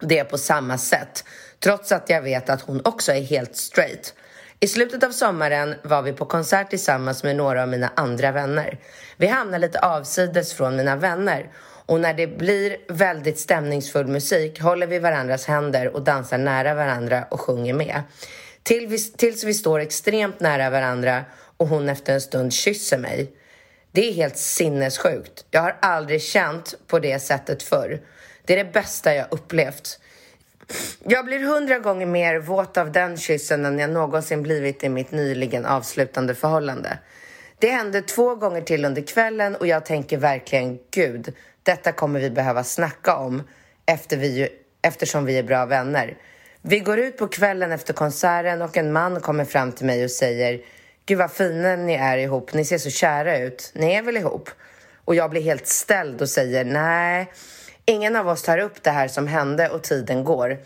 [0.00, 1.24] det på samma sätt,
[1.60, 4.14] trots att jag vet att hon också är helt straight.
[4.60, 8.78] I slutet av sommaren var vi på konsert tillsammans med några av mina andra vänner.
[9.16, 11.50] Vi hamnade lite avsides från mina vänner
[11.86, 17.24] och när det blir väldigt stämningsfull musik håller vi varandras händer och dansar nära varandra
[17.30, 18.02] och sjunger med.
[18.62, 21.24] Till vi, tills vi står extremt nära varandra
[21.56, 23.32] och hon efter en stund kysser mig.
[23.92, 25.44] Det är helt sinnessjukt.
[25.50, 28.00] Jag har aldrig känt på det sättet förr.
[28.46, 30.00] Det är det bästa jag upplevt.
[31.04, 35.10] Jag blir hundra gånger mer våt av den kyssen än jag någonsin blivit i mitt
[35.10, 36.98] nyligen avslutande förhållande.
[37.58, 42.30] Det hände två gånger till under kvällen och jag tänker verkligen gud, detta kommer vi
[42.30, 43.42] behöva snacka om
[43.86, 44.48] efter vi,
[44.82, 46.16] eftersom vi är bra vänner.
[46.62, 50.10] Vi går ut på kvällen efter konserten och en man kommer fram till mig och
[50.10, 50.60] säger
[51.06, 54.50] Gud vad fina ni är ihop, ni ser så kära ut, ni är väl ihop?
[55.04, 57.32] Och jag blir helt ställd och säger nej,
[57.86, 60.58] ingen av oss tar upp det här som hände och tiden går.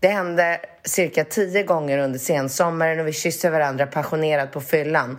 [0.00, 5.18] Det hände cirka tio gånger under sensommaren och vi kysser varandra passionerat på fyllan.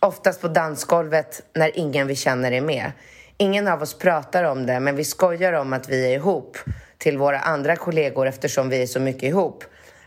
[0.00, 2.92] Oftast på dansgolvet när ingen vi känner är med.
[3.36, 6.58] Ingen av oss pratar om det, men vi skojar om att vi är ihop
[6.98, 9.64] till våra andra kollegor eftersom vi är så mycket ihop.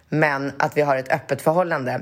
[0.09, 2.01] Men att vi har ett öppet förhållande.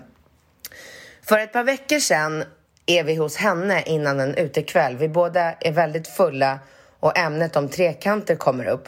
[1.22, 2.44] För ett par veckor sedan
[2.86, 4.98] är vi hos henne innan en utekväll.
[4.98, 6.60] Vi båda är väldigt fulla
[7.02, 8.88] och ämnet om trekanter kommer upp.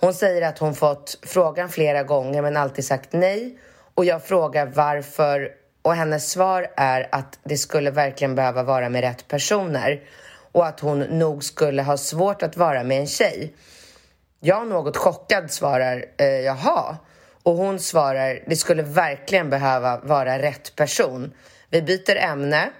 [0.00, 3.58] Hon säger att hon fått frågan flera gånger men alltid sagt nej.
[3.94, 5.50] Och jag frågar varför
[5.82, 10.02] och hennes svar är att det skulle verkligen behöva vara med rätt personer
[10.52, 13.54] och att hon nog skulle ha svårt att vara med en tjej.
[14.40, 16.96] Jag något chockad svarar eh, jaha
[17.42, 21.32] och hon svarar det skulle verkligen behöva vara rätt person.
[21.70, 22.70] Vi byter ämne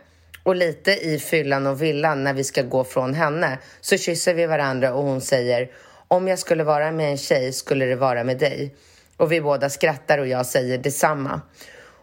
[0.44, 4.46] och lite i fyllan och villan när vi ska gå från henne så kysser vi
[4.46, 5.70] varandra och hon säger
[6.09, 8.74] om jag skulle vara med en tjej skulle det vara med dig.
[9.16, 11.40] Och vi båda skrattar och jag säger detsamma.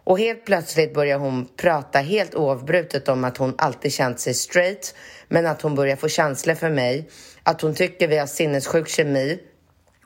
[0.04, 4.94] Och helt plötsligt börjar hon prata helt oavbrutet om att hon alltid känt sig straight
[5.28, 7.08] men att hon börjar få känslor för mig,
[7.42, 9.38] att hon tycker vi har sinnessjuk kemi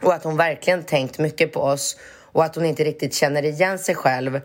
[0.02, 1.96] och att hon verkligen tänkt mycket på oss
[2.32, 4.40] och att hon inte riktigt känner igen sig själv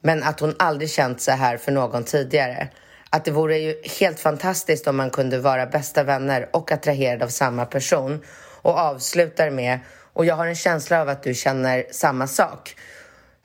[0.00, 2.68] men att hon aldrig känt så här för någon tidigare.
[3.14, 7.28] Att det vore ju helt fantastiskt om man kunde vara bästa vänner och attraherad av
[7.28, 8.22] samma person
[8.62, 9.78] och avslutar med
[10.12, 12.76] och jag har en känsla av att du känner samma sak.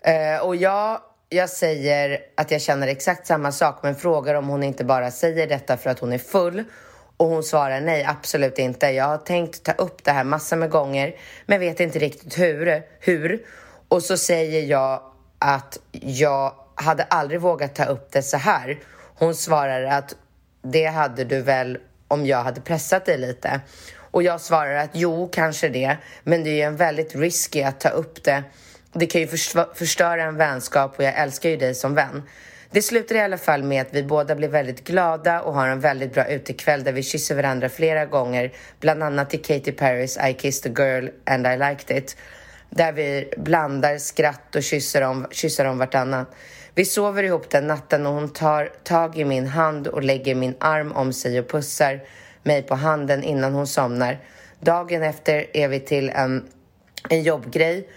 [0.02, 4.64] Eh, och jag, jag säger att jag känner exakt samma sak men frågar om hon
[4.64, 6.64] inte bara säger detta för att hon är full
[7.18, 8.88] och hon svarar nej, absolut inte.
[8.88, 12.84] Jag har tänkt ta upp det här massor med gånger men vet inte riktigt hur.
[13.00, 13.42] hur.
[13.88, 15.02] Och så säger jag
[15.40, 18.80] att jag hade aldrig vågat ta upp det så här.
[19.20, 20.16] Hon svarar att
[20.62, 21.78] det hade du väl
[22.08, 23.62] om jag hade pressat dig lite.
[23.98, 27.80] Och jag svarar att jo, kanske det, men det är ju en väldigt risky att
[27.80, 28.44] ta upp det.
[28.94, 29.28] Det kan ju
[29.76, 32.24] förstöra en vänskap och jag älskar ju dig som vän.
[32.72, 35.80] Det slutar i alla fall med att vi båda blir väldigt glada och har en
[35.80, 40.34] väldigt bra utekväll där vi kysser varandra flera gånger, bland annat i Katy Perrys I
[40.34, 42.18] kissed a girl and I liked it,
[42.70, 46.28] där vi blandar skratt och kysser om, kysser om vartannat.
[46.76, 50.56] Vi sover ihop den natten och hon tar tag i min hand och lägger min
[50.60, 52.00] arm om sig och pussar
[52.44, 54.20] mig på handen innan hon somnar.
[54.60, 56.48] Dagen efter är vi till en,
[57.10, 57.90] en jobbgrej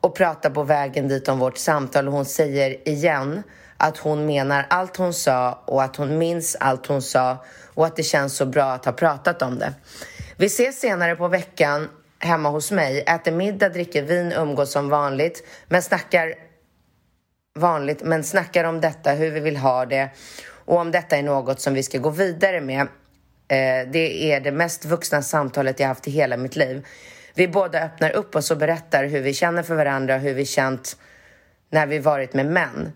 [0.00, 3.42] och pratar på vägen dit om vårt samtal och hon säger igen
[3.76, 7.96] att hon menar allt hon sa och att hon minns allt hon sa och att
[7.96, 9.74] det känns så bra att ha pratat om det.
[10.36, 15.46] Vi ses senare på veckan hemma hos mig, äter middag, dricker vin, umgås som vanligt
[15.68, 16.34] men snackar
[17.56, 20.10] vanligt, men snackar om detta, hur vi vill ha det
[20.66, 22.80] och om detta är något som vi ska gå vidare med.
[23.48, 26.86] Eh, det är det mest vuxna samtalet jag haft i hela mitt liv.
[27.34, 30.96] Vi båda öppnar upp oss och berättar hur vi känner för varandra, hur vi känt
[31.70, 32.92] när vi varit med män.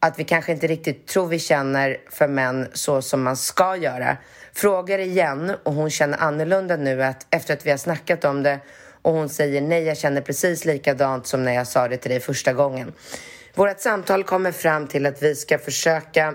[0.00, 4.16] Att vi kanske inte riktigt tror vi känner för män så som man ska göra.
[4.52, 8.58] Frågar igen och hon känner annorlunda nu att, efter att vi har snackat om det
[9.02, 12.20] och hon säger nej, jag känner precis likadant som när jag sa det till dig
[12.20, 12.92] första gången.
[13.58, 16.34] Vårt samtal kommer fram till att vi ska försöka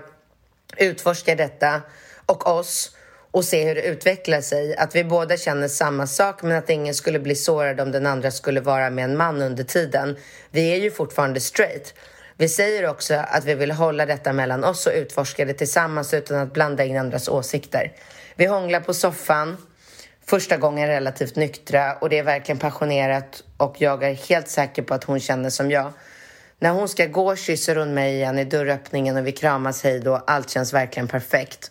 [0.76, 1.82] utforska detta
[2.26, 2.96] och oss
[3.30, 4.76] och se hur det utvecklar sig.
[4.76, 8.30] Att vi båda känner samma sak men att ingen skulle bli sårad om den andra
[8.30, 10.16] skulle vara med en man under tiden.
[10.50, 11.94] Vi är ju fortfarande straight.
[12.36, 16.38] Vi säger också att vi vill hålla detta mellan oss och utforska det tillsammans utan
[16.38, 17.92] att blanda in andras åsikter.
[18.36, 19.56] Vi hånglar på soffan,
[20.26, 24.94] första gången relativt nyktra och det är verkligen passionerat och jag är helt säker på
[24.94, 25.92] att hon känner som jag.
[26.58, 30.22] När hon ska gå kysser hon mig igen i dörröppningen och vi kramas hej då.
[30.26, 31.70] Allt känns verkligen perfekt.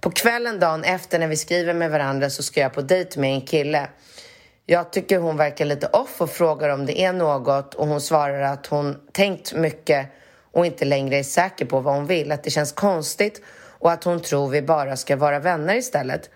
[0.00, 3.34] På kvällen dagen efter när vi skriver med varandra så ska jag på dejt med
[3.34, 3.88] en kille.
[4.66, 8.40] Jag tycker hon verkar lite off och frågar om det är något och hon svarar
[8.40, 10.06] att hon tänkt mycket
[10.52, 13.42] och inte längre är säker på vad hon vill, att det känns konstigt
[13.78, 16.30] och att hon tror vi bara ska vara vänner istället.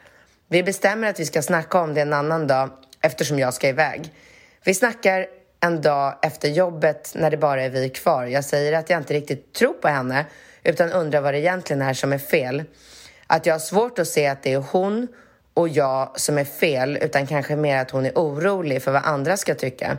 [0.49, 4.13] Vi bestämmer att vi ska snacka om det en annan dag eftersom jag ska iväg.
[4.65, 5.27] Vi snackar
[5.61, 8.27] en dag efter jobbet när det bara är vi kvar.
[8.27, 10.27] Jag säger att jag inte riktigt tror på henne
[10.65, 12.65] utan undrar vad det egentligen är som är fel.
[13.27, 15.09] Att jag har svårt att se att det är hon
[15.55, 19.37] och jag som är fel utan kanske mer att hon är orolig för vad andra
[19.37, 19.97] ska tycka.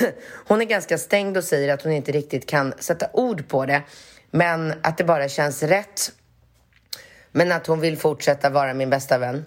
[0.46, 3.82] hon är ganska stängd och säger att hon inte riktigt kan sätta ord på det
[4.30, 6.12] men att det bara känns rätt
[7.32, 9.44] men att hon vill fortsätta vara min bästa vän.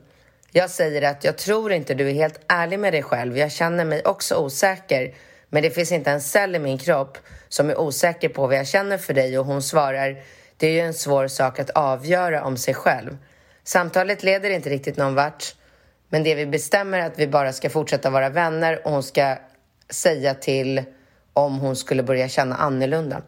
[0.56, 3.38] Jag säger att jag tror inte du är helt ärlig med dig själv.
[3.38, 5.14] Jag känner mig också osäker.
[5.50, 7.18] Men det finns inte en cell i min kropp
[7.50, 10.18] som är osäker på vad jag känner för dig och hon svarar
[10.58, 13.18] det är ju en svår sak att avgöra om sig själv.
[13.64, 15.56] Samtalet leder inte riktigt någon vart.
[16.10, 19.36] Men det vi bestämmer är att vi bara ska fortsätta vara vänner och hon ska
[19.90, 20.84] säga till
[21.34, 23.22] om hon skulle börja känna annorlunda.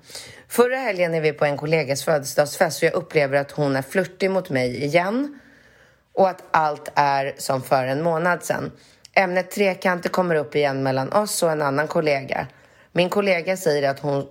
[0.48, 4.32] Förra helgen är vi på en kollegas födelsedagsfest och jag upplever att hon är flörtig
[4.32, 5.40] mot mig igen
[6.15, 8.71] och att allt är som för en månad sedan.
[9.13, 12.47] Ämnet trekanter kommer upp igen mellan oss och en annan kollega.
[12.91, 14.25] Min kollega säger att, hon,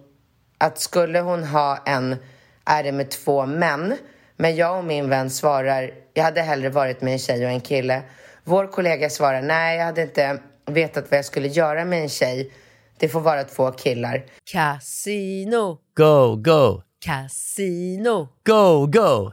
[0.59, 2.17] att skulle hon ha en
[2.65, 3.97] är det med två män.
[4.37, 7.61] Men jag och min vän svarar, jag hade hellre varit med en tjej och en
[7.61, 8.03] kille.
[8.45, 12.53] Vår kollega svarar, nej, jag hade inte vetat vad jag skulle göra med en tjej.
[12.99, 14.25] Det får vara två killar.
[14.53, 19.33] Casino, Go, go, casino, go, go,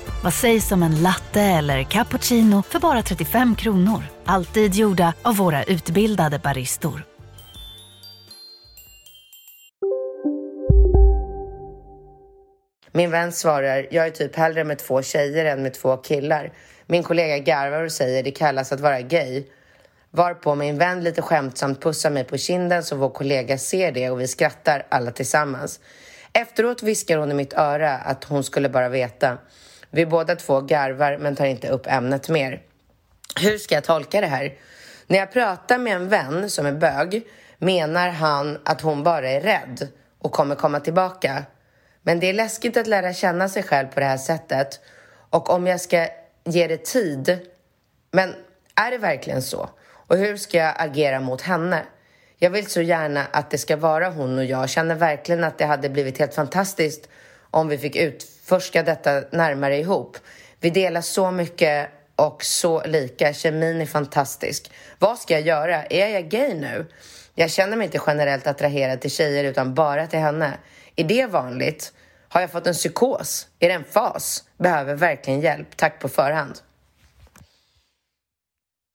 [0.23, 4.03] Vad sägs om en latte eller cappuccino för bara 35 kronor?
[4.25, 7.03] Alltid gjorda av våra utbildade baristor.
[12.91, 16.53] Min vän svarar, jag är typ hellre med två tjejer än med två killar.
[16.85, 19.43] Min kollega garvar och säger, det kallas att vara gay.
[20.11, 24.21] Varpå min vän lite skämtsamt pussar mig på kinden så vår kollega ser det och
[24.21, 25.79] vi skrattar alla tillsammans.
[26.33, 29.37] Efteråt viskar hon i mitt öra att hon skulle bara veta.
[29.91, 32.61] Vi båda två garvar men tar inte upp ämnet mer.
[33.41, 34.53] Hur ska jag tolka det här?
[35.07, 37.27] När jag pratar med en vän som är bög
[37.57, 39.87] menar han att hon bara är rädd
[40.19, 41.43] och kommer komma tillbaka.
[42.01, 44.79] Men det är läskigt att lära känna sig själv på det här sättet.
[45.29, 46.07] Och om jag ska
[46.43, 47.39] ge det tid,
[48.11, 48.35] men
[48.75, 49.69] är det verkligen så?
[50.07, 51.83] Och hur ska jag agera mot henne?
[52.37, 54.69] Jag vill så gärna att det ska vara hon och jag.
[54.69, 57.09] Känner verkligen att det hade blivit helt fantastiskt
[57.51, 57.95] om vi fick
[58.51, 60.17] utforska detta närmare ihop.
[60.59, 63.33] Vi delar så mycket och så lika.
[63.33, 64.71] Kemin är fantastisk.
[64.99, 65.85] Vad ska jag göra?
[65.85, 66.85] Är jag gay nu?
[67.35, 70.53] Jag känner mig inte generellt attraherad till tjejer utan bara till henne.
[70.95, 71.93] Är det vanligt?
[72.29, 73.47] Har jag fått en psykos?
[73.59, 74.43] Är det en fas?
[74.57, 75.67] Behöver verkligen hjälp.
[75.77, 76.59] Tack på förhand.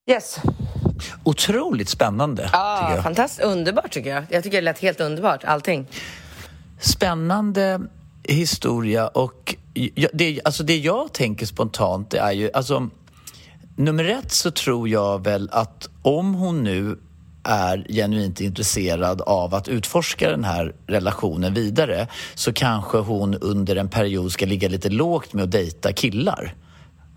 [0.09, 0.37] Yes.
[1.23, 3.03] Otroligt spännande, Ja, jag.
[3.03, 3.43] fantastiskt.
[3.43, 4.23] Underbart tycker jag.
[4.29, 5.87] Jag tycker det lät helt underbart, allting.
[6.79, 7.81] Spännande
[8.27, 12.89] historia och jag, det, alltså det jag tänker spontant det är ju, alltså
[13.75, 16.97] nummer ett så tror jag väl att om hon nu
[17.43, 23.89] är genuint intresserad av att utforska den här relationen vidare så kanske hon under en
[23.89, 26.55] period ska ligga lite lågt med att dejta killar.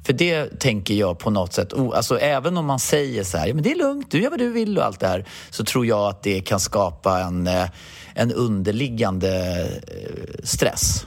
[0.06, 3.54] För det tänker jag på något sätt, alltså även om man säger så här, ja
[3.54, 5.86] men det är lugnt, du gör vad du vill och allt det här, så tror
[5.86, 7.68] jag att det kan skapa en, eh,
[8.14, 11.06] en underliggande eh, stress.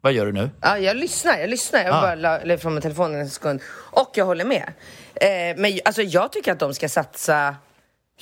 [0.00, 0.50] Vad gör du nu?
[0.60, 1.80] Ja, jag lyssnar, jag lyssnar.
[1.80, 2.00] Jag Ah.
[2.00, 3.60] bara la, la ifrån mig telefonen en sekund.
[3.90, 4.72] Och jag håller med.
[5.14, 7.56] Eh, men alltså, jag tycker att de ska satsa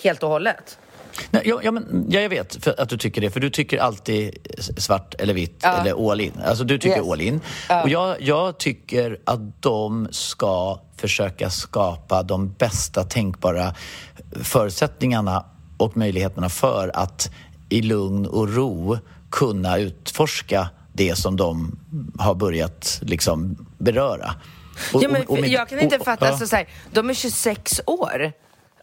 [0.02, 0.78] helt och hållet.
[1.30, 4.36] Nej, ja, ja, men, ja, jag vet att du tycker det, för du tycker alltid
[4.76, 5.68] svart eller vitt Ja.
[5.72, 6.32] eller all in.
[6.44, 7.10] Alltså du tycker Yes.
[7.10, 7.40] all in.
[7.68, 7.82] Ja.
[7.82, 13.74] Och jag, jag tycker att de ska försöka skapa de bästa tänkbara
[14.42, 15.44] förutsättningarna
[15.76, 17.30] och möjligheterna för att
[17.68, 18.98] i lugn och ro
[19.30, 21.78] kunna utforska det som de
[22.18, 24.34] har börjat liksom beröra.
[24.92, 26.30] Och- ja, men, och- och med- jag kan inte och- fatta, ja.
[26.32, 28.32] alltså, så här, de är 26 år.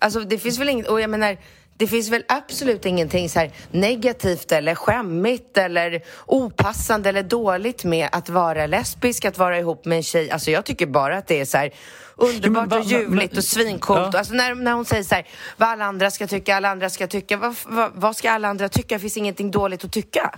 [0.01, 1.37] Alltså det finns väl inget, och jag menar,
[1.79, 8.29] det finns väl absolut ingenting så negativt eller skämmigt eller opassande eller dåligt med att
[8.29, 10.31] vara lesbisk, att vara ihop med en tjej.
[10.31, 11.71] Alltså jag tycker bara att det är så här
[12.15, 14.13] underbart va- och ljuvligt och svincoolt.
[14.13, 14.19] Ja.
[14.19, 15.27] Alltså när, när hon säger så här,
[15.57, 17.37] vad alla andra ska tycka, alla andra ska tycka.
[17.37, 18.95] Vad, vad, vad ska alla andra tycka?
[18.95, 20.35] Det finns ingenting dåligt att tycka.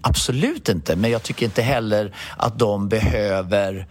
[0.00, 3.86] Absolut inte, men jag tycker inte heller att de behöver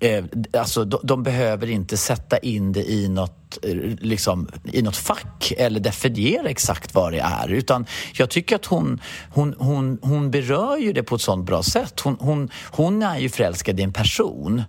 [0.00, 4.96] eh, alltså, de, de behöver inte sätta in det i något, eh, liksom, i något
[4.96, 7.48] fack eller definiera exakt vad det är.
[7.48, 11.62] Utan jag tycker att hon, hon, hon, hon berör ju det på ett sånt bra
[11.62, 12.00] sätt.
[12.00, 14.62] Hon, hon, hon är ju förälskad i en person.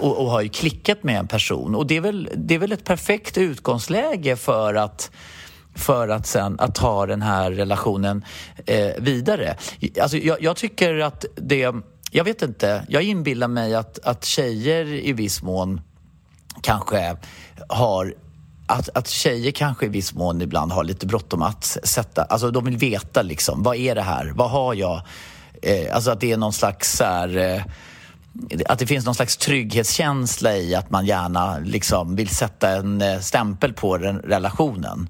[0.00, 1.74] Och, och har ju klickat med en person.
[1.74, 5.10] Och det är väl, det är väl ett perfekt utgångsläge för att
[5.76, 8.24] för att sen att ta den här relationen
[8.66, 9.56] eh, vidare.
[10.00, 11.72] Alltså, jag, jag tycker att det...
[12.16, 12.86] Jag vet inte.
[12.88, 15.80] Jag inbillar mig att, att tjejer i viss mån
[16.60, 17.16] kanske
[17.68, 18.14] har
[18.66, 22.22] att, att tjejer kanske i viss mån ibland har lite bråttom att sätta...
[22.22, 24.32] Alltså de vill veta liksom, vad är det här?
[24.36, 25.02] Vad har jag?
[25.62, 27.62] Eh, alltså att det är någon slags så här, eh,
[28.66, 33.20] att det finns någon slags trygghetskänsla i att man gärna liksom vill sätta en eh,
[33.20, 35.08] stämpel på den relationen.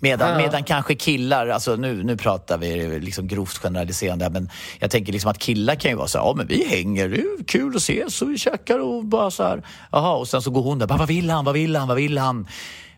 [0.00, 0.36] Medan, Ja.
[0.36, 5.30] medan kanske killar, alltså nu, nu pratar vi liksom grovt generaliserande, men jag tänker liksom
[5.30, 7.82] att killar kan ju vara så här, ja men vi hänger, det är kul att
[7.82, 10.86] ses och vi käkar och bara så här, jaha, och sen så går hon där,
[10.86, 12.48] bara, vad vill han, vad vill han, vad vill han?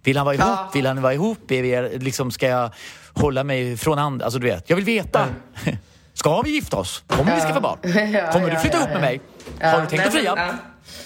[0.03, 0.75] Vill han vara ihop?
[0.75, 1.51] Vill han vara ihop?
[1.51, 2.71] Är vi, liksom, ska jag
[3.15, 4.25] hålla mig från andra?
[4.25, 5.27] Alltså du vet, jag vill veta.
[6.15, 7.03] Ska vi gifta oss?
[7.07, 7.79] Kommer vi skaffa barn?
[7.83, 7.91] Ja,
[8.33, 9.01] Kommer ja, du flytta ja, ihop med ja.
[9.01, 9.21] mig?
[9.61, 10.35] Ja, Har du tänkt att fria?
[10.37, 10.49] ja.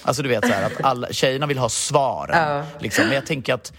[0.03, 2.57] Alltså du vet så här, att alla, tjejerna vill ha svaren.
[2.57, 2.65] Ja.
[2.79, 3.05] Liksom.
[3.05, 3.73] Men jag tänker att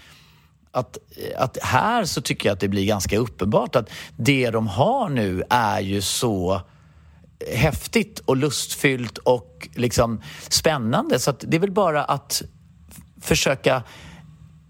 [0.76, 0.98] att,
[1.36, 5.42] att här så tycker jag att det blir ganska uppenbart att det de har nu
[5.50, 6.60] är ju så
[7.54, 11.18] häftigt och lustfyllt och liksom spännande.
[11.18, 12.42] Så att det är väl bara att
[13.20, 13.82] försöka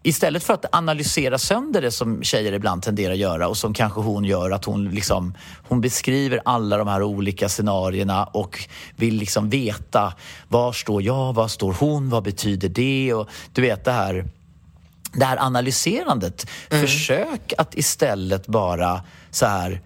[0.07, 4.01] Istället för att analysera sönder det som tjejer ibland tenderar att göra och som kanske
[4.01, 5.35] hon gör, att hon, liksom,
[5.69, 10.13] hon beskriver alla de här olika scenarierna och vill liksom veta
[10.49, 13.15] var står jag, var står hon, vad betyder det?
[13.15, 14.25] Och du vet det här
[15.17, 16.47] det här analyserandet.
[16.71, 19.81] Försök att istället bara så här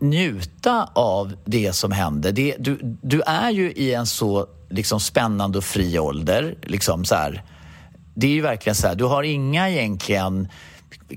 [0.00, 2.32] njuta av det som händer.
[2.32, 6.54] Det, du, du är ju i en så liksom, spännande och fri ålder.
[6.62, 7.42] Liksom, så här.
[8.14, 10.48] Det är ju verkligen så här, du har inga egentligen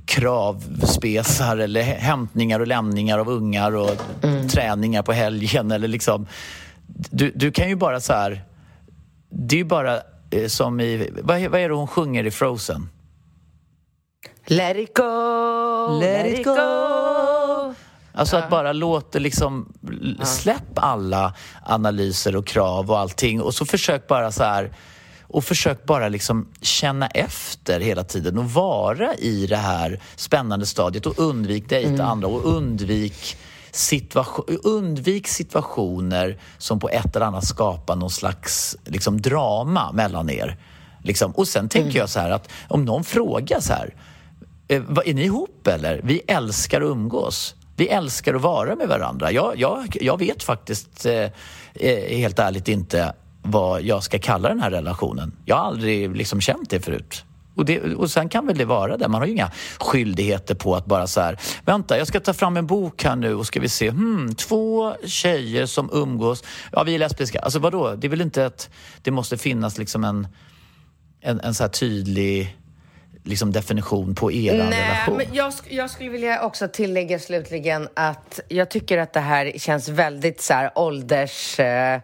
[0.05, 3.91] kravspesar eller hä- hämtningar och lämningar av ungar och
[4.51, 5.71] träningar på helgen.
[5.71, 6.27] Eller liksom,
[6.87, 8.43] du, du kan ju bara så här...
[9.29, 10.01] Det är ju bara
[10.47, 11.09] som i...
[11.21, 12.89] Vad, vad är det hon sjunger i Frozen?
[14.45, 17.73] Let it go, Let it go.
[18.13, 19.73] Alltså att bara låta liksom,
[20.23, 21.33] släpp alla
[21.65, 24.73] analyser och krav och allting och så försök bara så här
[25.23, 31.05] och försök bara liksom känna efter hela tiden och vara i det här spännande stadiet
[31.05, 33.37] och undvik dejta andra och undvik
[33.71, 40.57] situation, undvik situationer som på ett eller annat skapar någon slags liksom, drama mellan er.
[41.03, 41.31] Liksom.
[41.31, 43.93] Och sen tänker jag så här att om någon frågar så här
[44.71, 46.01] Eh, är ni ihop eller?
[46.03, 47.55] Vi älskar att umgås.
[47.75, 49.31] Vi älskar att vara med varandra.
[49.31, 51.13] Jag, jag, jag vet faktiskt eh,
[51.73, 55.35] eh, helt ärligt inte vad jag ska kalla den här relationen.
[55.45, 57.23] Jag har aldrig liksom känt det förut.
[57.61, 59.07] Och, det, och sen kan väl det vara det.
[59.07, 62.57] Man har ju inga skyldigheter på att bara så här, vänta jag ska ta fram
[62.57, 66.95] en bok här nu och ska vi se, hmm, två tjejer som umgås, ja vi
[66.95, 67.39] är lesbiska.
[67.39, 68.69] Alltså vadå, det är väl inte att
[69.01, 70.27] det måste finnas liksom en,
[71.21, 72.57] en, en så här tydlig
[73.23, 75.17] liksom definition på er Nej, relation.
[75.17, 79.89] men jag, jag skulle vilja också tillägga slutligen att jag tycker att det här känns
[79.89, 81.59] väldigt så här ålders...
[81.59, 82.01] Eh,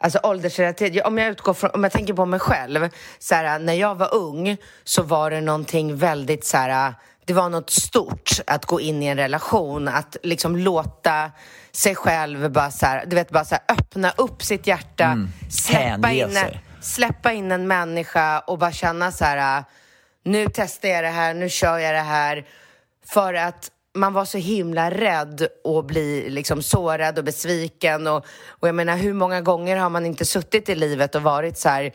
[0.00, 1.06] alltså åldersrelaterat.
[1.06, 2.88] Om jag utgår från, om jag tänker på mig själv,
[3.18, 6.94] så här, när jag var ung så var det någonting väldigt så här,
[7.24, 11.30] det var något stort att gå in i en relation, att liksom låta
[11.72, 16.06] sig själv bara så här, du vet, bara så här, öppna upp sitt hjärta, släppa,
[16.06, 19.64] Hänge in en, släppa in en människa och bara känna så här,
[20.24, 22.46] nu testar jag det här, nu kör jag det här.
[23.06, 28.06] För att man var så himla rädd att bli liksom sårad och besviken.
[28.06, 31.58] Och, och jag menar, hur många gånger har man inte suttit i livet och varit
[31.58, 31.92] så här,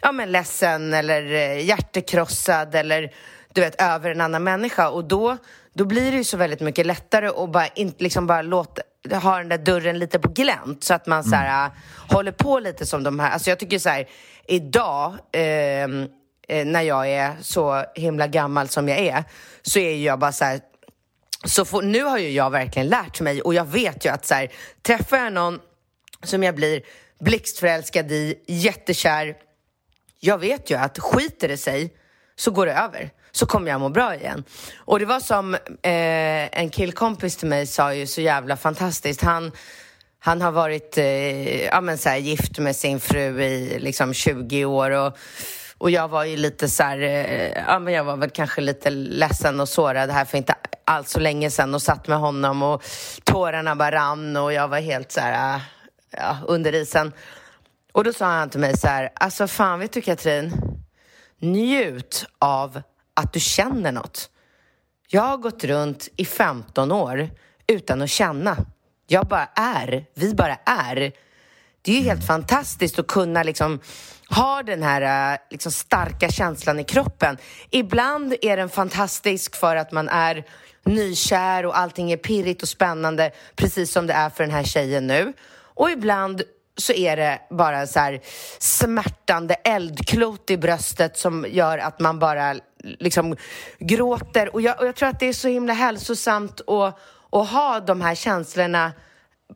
[0.00, 3.12] ja men ledsen eller eh, hjärtekrossad eller
[3.52, 4.88] du vet, över en annan människa.
[4.88, 5.36] Och då,
[5.74, 8.82] då blir det ju så väldigt mycket lättare att bara, inte liksom bara låta,
[9.12, 11.70] ha den där dörren lite på glänt så att man så här,
[12.08, 13.30] håller på lite som de här.
[13.30, 14.08] Alltså jag tycker så här,
[14.46, 16.08] idag ehm,
[16.48, 19.24] eh, när jag är så himla gammal som jag är,
[19.62, 20.60] så är jag bara så här,
[21.46, 24.34] så får, nu har ju jag verkligen lärt mig och jag vet ju att så
[24.34, 25.60] här, träffar jag någon
[26.22, 26.82] som jag blir
[27.20, 29.36] blixtförälskad i, jättekär,
[30.20, 31.94] jag vet ju att skiter det sig
[32.36, 33.10] så går det över.
[33.32, 34.44] Så kommer jag må bra igen.
[34.76, 39.22] Och det var som eh, en killkompis till mig sa ju så jävla fantastiskt.
[39.22, 39.52] Han,
[40.18, 44.64] han har varit eh, ja, men så här, gift med sin fru i liksom 20
[44.64, 45.18] år och,
[45.78, 48.90] och jag var ju lite så här, eh, ja men jag var väl kanske lite
[48.90, 50.54] ledsen och sårad här för inte
[50.84, 52.82] alls så länge sedan och satt med honom och
[53.24, 55.60] tårarna bara rann och jag var helt så här, eh,
[56.10, 57.12] ja, under isen.
[57.92, 60.52] Och då sa han till mig så här, alltså fan vet du Katrin,
[61.40, 62.82] njut av
[63.14, 64.30] att du känner något.
[65.08, 67.30] Jag har gått runt i 15 år
[67.66, 68.56] utan att känna.
[69.06, 71.12] Jag bara är, vi bara är.
[71.82, 73.80] Det är ju helt fantastiskt att kunna liksom
[74.28, 77.36] har den här eh, liksom starka känslan i kroppen.
[77.70, 80.44] Ibland är den fantastisk för att man är
[80.84, 85.06] nykär och allting är pirrigt och spännande, precis som det är för den här tjejen
[85.06, 85.32] nu.
[85.74, 86.42] Och ibland
[86.76, 88.20] så är det bara så här
[88.58, 93.36] smärtande eldklot i bröstet som gör att man bara liksom
[93.78, 94.54] gråter.
[94.54, 96.98] Och jag, och jag tror att det är så himla hälsosamt att,
[97.30, 98.92] att ha de här känslorna,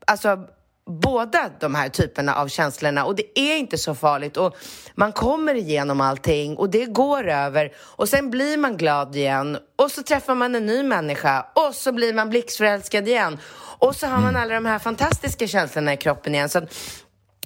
[0.07, 0.47] alltså
[0.91, 3.05] båda de här typerna av känslorna.
[3.05, 4.37] Och det är inte så farligt.
[4.37, 4.57] Och
[4.95, 7.73] man kommer igenom allting och det går över.
[7.79, 9.59] Och sen blir man glad igen.
[9.77, 11.47] Och så träffar man en ny människa.
[11.55, 13.39] Och så blir man blixtförälskad igen.
[13.79, 16.49] Och så har man alla de här fantastiska känslorna i kroppen igen.
[16.49, 16.61] Så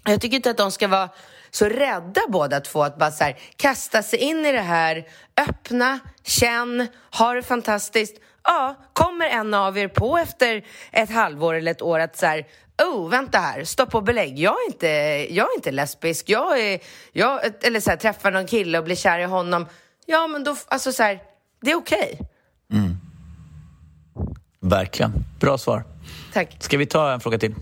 [0.04, 1.08] jag tycker inte att de ska vara
[1.50, 5.04] så rädda båda två att bara så här, kasta sig in i det här,
[5.48, 6.86] öppna, känn,
[7.18, 8.16] ha det fantastiskt.
[8.44, 12.46] Ja, kommer en av er på efter ett halvår eller ett år att så här,
[12.82, 14.88] oh, vänta här, stopp och belägg, jag är inte,
[15.34, 16.80] jag är inte lesbisk, jag är,
[17.12, 19.66] jag, eller så här, träffar någon kille och blir kär i honom,
[20.06, 21.22] ja men då, alltså så här,
[21.60, 22.18] det är okej.
[22.20, 22.26] Okay.
[22.80, 22.96] Mm.
[24.60, 25.84] Verkligen, bra svar.
[26.32, 26.56] Tack.
[26.58, 27.54] Ska vi ta en fråga till?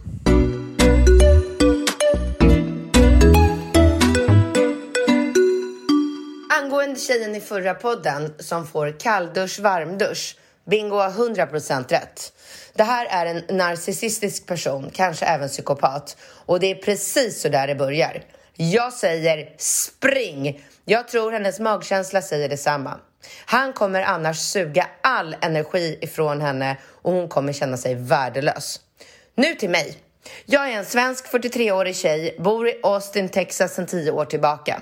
[6.61, 10.37] Angående tjejen i förra podden som får kalldusch, varmdusch.
[10.65, 12.33] Bingo har 100% rätt.
[12.75, 16.17] Det här är en narcissistisk person, kanske även psykopat.
[16.47, 18.25] Och det är precis så där det börjar.
[18.57, 20.65] Jag säger spring!
[20.85, 22.99] Jag tror hennes magkänsla säger detsamma.
[23.45, 28.81] Han kommer annars suga all energi ifrån henne och hon kommer känna sig värdelös.
[29.35, 29.97] Nu till mig.
[30.47, 34.81] Jag är en svensk 43-årig tjej, bor i Austin, Texas sedan 10 år tillbaka.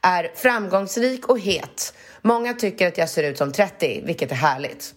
[0.00, 1.94] Är framgångsrik och het.
[2.22, 4.94] Många tycker att jag ser ut som 30, vilket är härligt.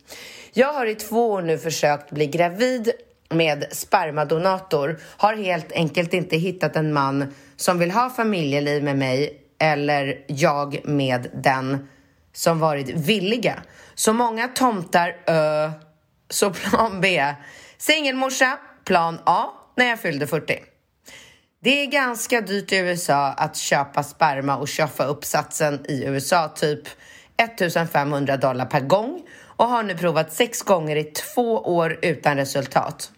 [0.55, 2.91] Jag har i två år nu försökt bli gravid
[3.29, 4.99] med spermadonator.
[5.17, 10.79] Har helt enkelt inte hittat en man som vill ha familjeliv med mig eller jag
[10.83, 11.87] med den
[12.33, 13.63] som varit villiga.
[13.95, 15.71] Så många tomtar, ö,
[16.29, 17.33] så plan B.
[17.77, 19.45] Singelmorsa, plan A,
[19.75, 20.59] när jag fyllde 40.
[21.63, 26.87] Det är ganska dyrt i USA att köpa sperma och köpa uppsatsen i USA, typ
[27.37, 29.21] 1500 dollar per gång
[29.55, 33.11] och har nu provat sex gånger i två år utan resultat.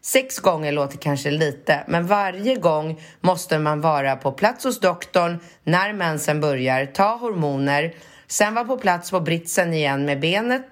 [0.00, 5.38] Sex gånger låter kanske lite, men varje gång måste man vara på plats hos doktorn
[5.64, 7.94] när mensen börjar, ta hormoner,
[8.26, 10.62] sen vara på plats på britsen igen med benet,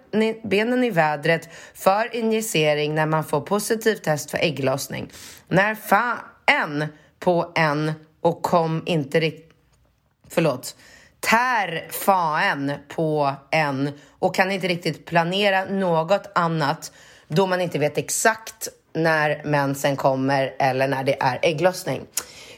[0.42, 5.10] benen i vädret för injicering när man får positivt test för ägglossning.
[5.48, 6.88] När fan
[7.18, 9.50] på en och kom inte riktigt...
[10.28, 10.76] Förlåt
[11.24, 16.92] tär faen på en och kan inte riktigt planera något annat
[17.28, 22.00] då man inte vet exakt när mensen kommer eller när det är ägglossning.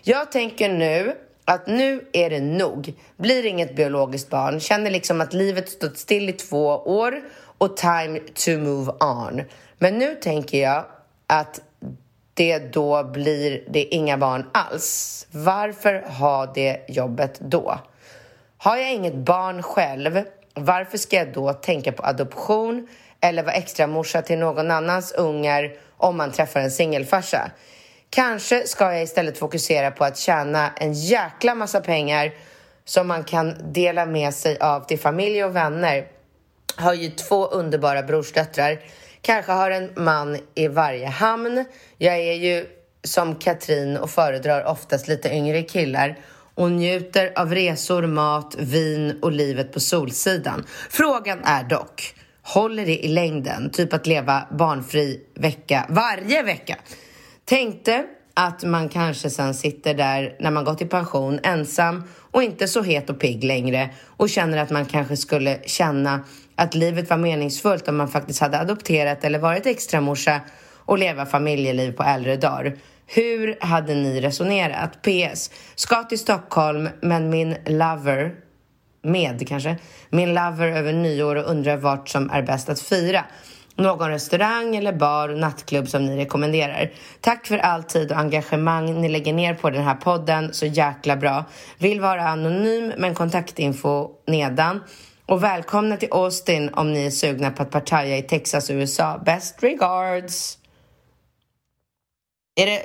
[0.03, 1.15] Jag tänker nu
[1.45, 2.95] att nu är det nog.
[3.17, 7.21] Blir inget biologiskt barn, känner liksom att livet stått still i två år
[7.59, 9.43] och time to move on.
[9.79, 10.85] Men nu tänker jag
[11.27, 11.61] att
[12.35, 15.27] det då blir det inga barn alls.
[15.31, 17.79] Varför ha det jobbet då?
[18.59, 20.23] Har jag inget barn själv,
[20.55, 22.89] varför ska jag då tänka på adoption
[23.21, 27.51] eller vara extra morsa till någon annans ungar om man träffar en singelfarsa?
[28.11, 32.33] Kanske ska jag istället fokusera på att tjäna en jäkla massa pengar
[32.85, 36.07] som man kan dela med sig av till familj och vänner.
[36.77, 38.81] Har ju två underbara brorsdöttrar.
[39.21, 41.65] Kanske har en man i varje hamn.
[41.99, 42.67] Jag är ju
[43.05, 46.19] som Katrin och föredrar oftast lite yngre killar
[46.57, 50.65] och njuter av resor, mat, vin och livet på Solsidan.
[50.91, 53.71] Frågan är dock, håller det i längden?
[53.71, 56.77] Typ att leva barnfri vecka varje vecka.
[57.45, 58.05] Tänkte
[58.35, 62.83] att man kanske sen sitter där när man gått i pension ensam och inte så
[62.83, 66.25] het och pigg längre och känner att man kanske skulle känna
[66.57, 70.41] att livet var meningsfullt om man faktiskt hade adopterat eller varit extramorsa
[70.87, 72.77] och leva familjeliv på äldre dagar.
[73.07, 75.03] Hur hade ni resonerat?
[75.03, 75.51] PS.
[75.75, 78.35] Ska till Stockholm, men min lover
[79.03, 79.77] med kanske,
[80.11, 83.25] min lover över nyår och undrar vart som är bäst att fira.
[83.77, 86.93] Någon restaurang eller bar, och nattklubb som ni rekommenderar.
[87.21, 90.55] Tack för all tid och engagemang ni lägger ner på den här podden.
[90.55, 91.45] Så jäkla bra.
[91.79, 94.81] Vill vara anonym men kontaktinfo nedan.
[95.27, 99.23] Och välkomna till Austin om ni är sugna på att partaja i Texas, USA.
[99.25, 100.59] Best regards.
[102.57, 102.83] Är det...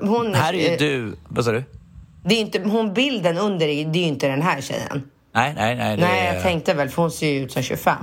[0.00, 0.34] Hon...
[0.34, 1.16] Här är ju eh, du...
[1.28, 1.64] Vad sa du?
[2.24, 5.10] Det är inte, hon bilden under det är ju inte den här tjejen.
[5.32, 5.96] Nej, nej, nej.
[5.96, 7.96] det Nej, jag tänkte väl, för hon ser ju ut som 25.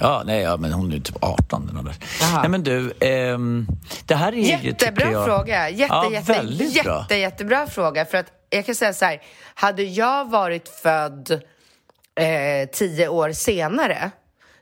[0.00, 1.92] Ja, nej, ja, men hon är ju typ 18 den.
[2.20, 2.40] Jaha.
[2.40, 3.66] Nej, men du, ehm,
[4.06, 5.24] det här är ju, Jättebra tycker jag...
[5.24, 5.70] fråga.
[5.70, 7.16] Jätte, ja, jätte, väldigt jätte, bra.
[7.16, 8.04] jättebra fråga.
[8.04, 9.22] För att jag kan säga så här,
[9.54, 11.30] hade jag varit född
[12.20, 14.10] eh, tio år senare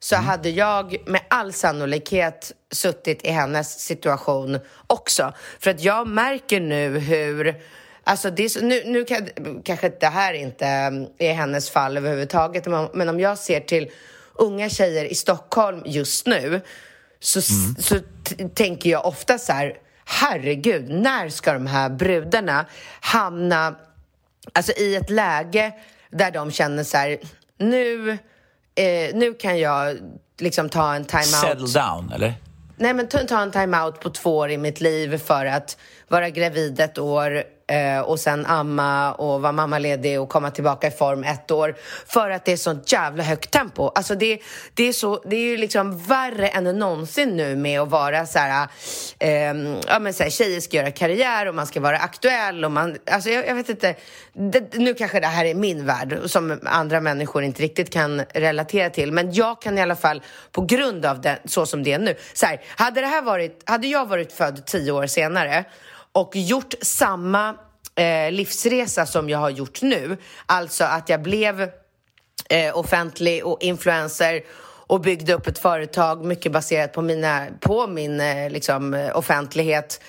[0.02, 0.26] så Mm.
[0.26, 5.32] hade jag med all sannolikhet suttit i hennes situation också.
[5.58, 7.62] För att jag märker nu hur
[8.04, 9.28] Alltså det är nu, nu kan,
[9.64, 10.66] kanske det här inte
[11.18, 13.90] är hennes fall överhuvudtaget men, om jag ser till
[14.34, 16.60] unga tjejer i Stockholm just nu
[17.20, 17.76] så, Mm.
[17.78, 17.98] så
[18.54, 22.66] tänker jag ofta så här herregud, när ska de här brudarna
[23.00, 23.76] hamna
[24.52, 25.72] alltså, i ett läge
[26.10, 27.18] där de känner så här
[27.58, 28.18] nu,
[28.74, 29.98] eh, nu kan jag
[30.38, 32.34] liksom ta en time-out Settle down, eller?
[32.76, 35.76] Nej, men ta, ta en time-out på två år i mitt liv för att
[36.08, 40.90] vara gravid ett år eh, och sen amma och vara mammaledig och komma tillbaka i
[40.90, 41.74] form ett år
[42.06, 43.90] för att det är sånt jävla högt tempo.
[43.94, 44.40] Alltså det,
[44.74, 48.38] det, är, så, det är ju liksom värre än någonsin nu med att vara så
[48.38, 48.68] här,
[49.18, 49.30] eh,
[49.86, 52.96] ja men så här, tjejer ska göra karriär och man ska vara aktuell och man,
[53.10, 53.94] alltså jag, jag vet inte,
[54.32, 58.90] det, nu kanske det här är min värld som andra människor inte riktigt kan relatera
[58.90, 61.98] till, men jag kan i alla fall på grund av det, så som det är
[61.98, 65.64] nu, så här, hade det här varit, hade jag varit född tio år senare
[66.12, 67.54] och gjort samma
[67.94, 71.70] eh, livsresa som jag har gjort nu, alltså att jag blev
[72.50, 74.42] eh, offentlig och influencer
[74.86, 80.00] och byggde upp ett företag mycket baserat på, mina, på min eh, liksom, eh, offentlighet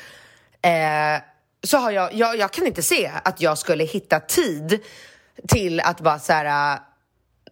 [0.61, 1.21] eh,
[1.63, 4.79] så har jag, jag, jag kan inte se att jag skulle hitta tid
[5.47, 6.73] till att bara så här...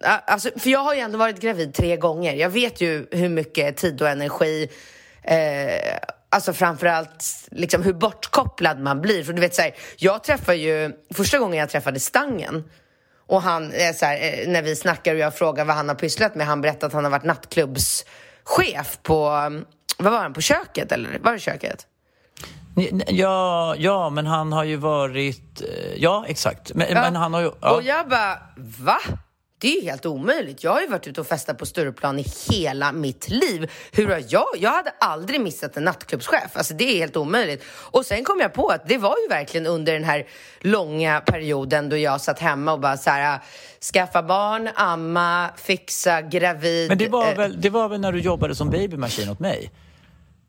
[0.04, 2.34] Eh, alltså, för jag har ju ändå varit gravid tre gånger.
[2.34, 4.70] Jag vet ju hur mycket tid och energi
[5.24, 5.98] eh,
[6.32, 9.24] Alltså framförallt liksom hur bortkopplad man blir.
[9.24, 12.64] För du vet så här, jag träffade ju, första gången jag träffade Stangen
[13.28, 15.96] och han, eh, så här, eh, när vi snackar och jag frågar vad han har
[15.96, 19.66] pysslat med, han berättade att han har varit nattklubbschef på, mm,
[19.98, 21.20] vad var han, på köket eller?
[21.20, 21.88] Var det köket?
[23.08, 25.62] Ja, ja, men han har ju varit...
[25.62, 26.74] eh, Ja, exakt.
[26.76, 27.02] Men, Ja.
[27.02, 27.48] men han har ju...
[27.48, 27.82] Och Ja.
[27.82, 28.38] jag bara,
[28.80, 29.00] va?
[29.62, 30.64] Det är ju helt omöjligt.
[30.64, 33.72] Jag har ju varit ute och festat på Stureplan i hela mitt liv.
[33.92, 34.46] Hur har jag?
[34.58, 36.52] Jag hade aldrig missat en nattklubbschef.
[36.54, 37.64] Alltså det är helt omöjligt.
[37.70, 40.28] Och sen kom jag på att det var ju verkligen under den här
[40.60, 43.40] långa perioden då jag satt hemma och bara så här,
[43.94, 46.90] skaffa barn, amma, fixa, gravid.
[46.90, 49.72] Men det var, eh, väl, det var väl när du jobbade som babymaskin åt mig?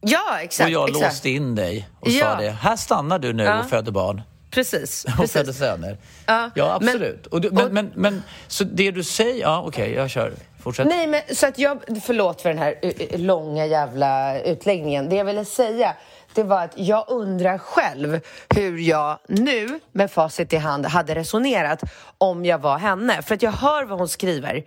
[0.01, 0.67] Ja, exakt.
[0.67, 1.05] och jag exakt.
[1.05, 2.25] låste in dig och Ja.
[2.25, 2.51] sa det.
[2.51, 3.61] Här stannar du nu Ja.
[3.61, 4.23] och föder barn.
[4.51, 5.05] Precis.
[5.09, 5.33] Och precis.
[5.33, 5.97] föder söner.
[6.27, 7.27] Ja, Ja, men- absolut.
[7.27, 9.41] och du, men, och- men, men, så det du säger...
[9.43, 10.33] Ja, okej, jag kör.
[10.63, 10.87] Fortsätt.
[10.87, 15.09] Nej, men så att jag, förlåt för den här eh, eh, långa jävla utläggningen.
[15.09, 15.95] Det jag ville säga,
[16.35, 18.21] det var att jag undrar själv
[18.55, 21.81] hur jag nu, med facit i hand, hade resonerat
[22.19, 23.23] om jag var henne.
[23.23, 24.65] För att jag hör vad hon skriver.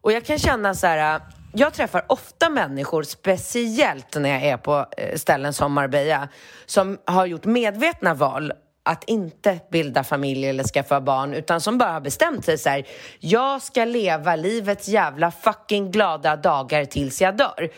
[0.00, 1.20] Och jag kan känna så här, eh,
[1.52, 6.28] jag träffar ofta människor, speciellt när jag är på ställen som Marbella,
[6.66, 8.52] som har gjort medvetna val
[8.88, 12.86] att inte bilda familj eller skaffa barn utan som bara har bestämt sig så här.
[13.20, 17.70] Jag ska leva livets jävla fucking glada dagar tills jag dör.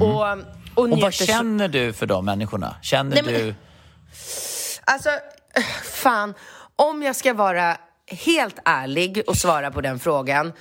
[0.00, 0.44] Och, och, Mm.
[0.74, 2.76] Och njuter vad känner du för de människorna?
[2.82, 3.54] Känner Nej, men- du...
[4.84, 5.08] Alltså,
[5.84, 6.34] fan.
[6.76, 7.76] Om jag ska vara
[8.06, 10.52] helt ärlig och svara på den frågan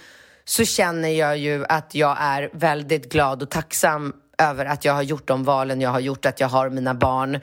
[0.45, 5.01] så känner jag ju att jag är väldigt glad och tacksam över att jag har
[5.01, 7.39] gjort de valen jag har gjort, att jag har mina barn.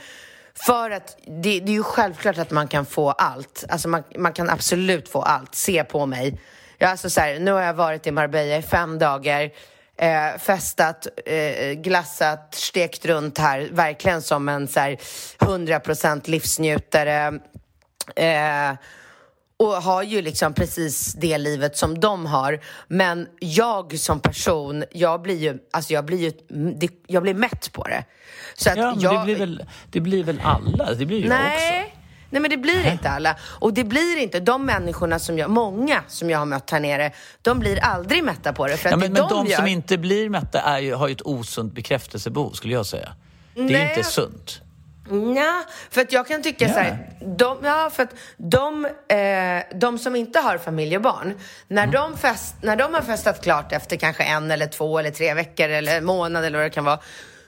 [0.59, 3.65] För att det, det är ju självklart att man kan få allt.
[3.69, 5.55] Alltså man, man kan absolut få allt.
[5.55, 6.41] Se på mig.
[6.79, 9.51] Jag, alltså så här, nu har jag varit i Marbella i fem dagar.
[9.97, 13.69] Eh, festat, eh, glassat, stekt runt här.
[13.73, 14.97] Verkligen som en så här
[15.39, 17.41] 100% livsnjutare.
[18.17, 18.73] Eh,
[19.57, 22.61] och har ju liksom precis det livet som de har.
[22.89, 26.33] Men jag som person, jag blir ju, alltså jag blir ju,
[27.07, 28.05] jag blir mätt på det.
[28.55, 30.95] Så att Ja, men jag, det, blir väl, det blir väl alla?
[30.95, 31.49] Det blir ju jag också.
[31.49, 31.95] Nej.
[32.31, 33.37] Nej men det blir inte alla.
[33.43, 37.13] Och det blir inte, de människorna som jag, många som jag har mött här nere,
[37.43, 38.77] de blir aldrig mätta på det.
[38.77, 41.09] För att Ja, men, det men de gör, som inte blir mätta är ju, har
[41.09, 43.15] ju ett osunt bekräftelsebehov, skulle jag säga.
[43.55, 43.89] Det är Nej.
[43.89, 44.61] inte sunt.
[45.11, 49.99] Ja, för att jag kan tycka så här, de, ja, för att de, eh, de
[49.99, 51.39] som inte har familj och barn,
[51.69, 55.35] när, de fest, när de har festat klart efter kanske en eller två eller tre
[55.35, 57.01] veckor eller månad eller vad det kan vara,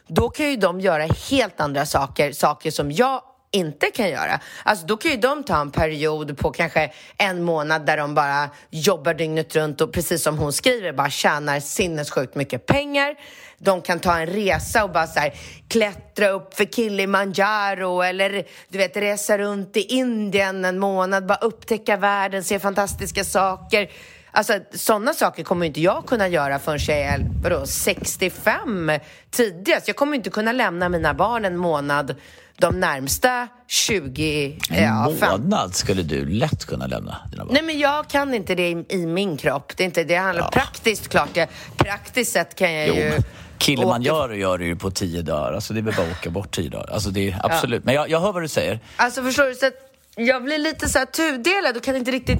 [0.06, 4.40] då kan ju de göra helt andra saker, saker som jag inte kan göra.
[4.62, 8.50] Alltså då kan ju de ta en period på kanske en månad där de bara
[8.70, 13.16] jobbar dygnet runt och precis som hon skriver bara tjänar sinnessjukt mycket pengar.
[13.58, 15.34] De kan ta en resa och bara så här,
[15.68, 21.96] klättra upp för Kilimanjaro eller du vet resa runt i Indien en månad, bara upptäcka
[21.96, 23.90] världen, se fantastiska saker.
[24.30, 28.90] Alltså sådana saker kommer inte jag kunna göra förrän jag är vadå, 65
[29.30, 29.88] tidigast.
[29.88, 32.14] Jag kommer inte kunna lämna mina barn en månad
[32.58, 34.58] de närmsta 20...
[34.70, 37.54] En ja, månad skulle du lätt kunna lämna dina barn.
[37.54, 39.72] Nej men jag kan inte det i, i min kropp.
[39.76, 40.50] Det är inte det handlar Ja.
[40.50, 43.10] Praktiskt klart, jag, praktiskt sett kan jag Jo, ju...
[43.10, 43.22] men
[43.58, 45.52] Kilimanjaro gör det ju på tio dagar.
[45.52, 46.90] Alltså det är väl bara att åka bort tio dagar.
[46.92, 47.84] Alltså det är absolut.
[47.84, 48.80] Men jag, jag hör vad du säger.
[48.96, 49.70] Alltså förstår du, så
[50.16, 52.38] jag blir lite så här tudelad och kan inte riktigt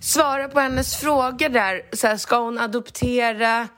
[0.00, 1.82] svara på hennes frågor där.
[1.92, 3.68] Så här, ska hon adoptera?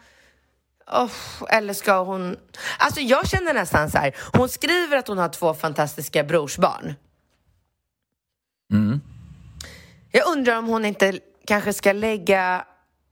[0.92, 1.10] Oh,
[1.48, 2.36] eller ska hon...
[2.78, 6.94] Alltså jag känner nästan så här, hon skriver att hon har två fantastiska brorsbarn.
[8.72, 9.00] Mm.
[10.10, 12.64] Jag undrar om hon inte kanske ska lägga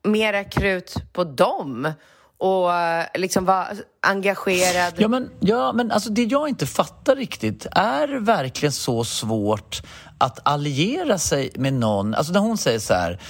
[0.02, 1.92] mera krut på dem
[2.39, 3.66] och eh, liksom vara
[4.07, 4.95] engagerad.
[4.97, 9.82] Ja men, ja, men alltså det jag inte fattar riktigt, är det verkligen så svårt
[10.18, 12.14] att alliera sig med någon?
[12.14, 13.20] Alltså när hon säger så här,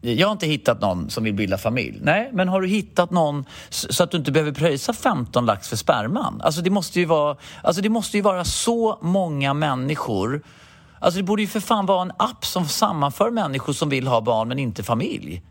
[0.00, 1.98] jag har inte hittat någon som vill bilda familj.
[2.02, 5.76] Nej, men har du hittat någon så att du inte behöver pröjsa 15 lax för
[5.76, 6.40] sperman?
[6.40, 10.42] Alltså det måste ju vara, alltså det måste ju vara så många människor
[11.04, 14.20] Alltså det borde ju för fan vara en app som sammanför människor som vill ha
[14.20, 15.42] barn men inte familj.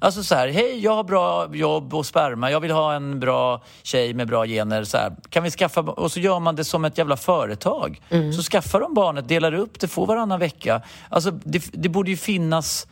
[0.00, 3.62] Alltså så här, hej jag har bra jobb och sperma, jag vill ha en bra
[3.82, 4.84] tjej med bra gener.
[4.84, 8.00] Så här, kan vi skaffa, och så gör man det som ett jävla företag.
[8.36, 10.82] Så skaffar de barnet, delar upp det, får varannan vecka.
[11.08, 12.86] Alltså det, det borde ju finnas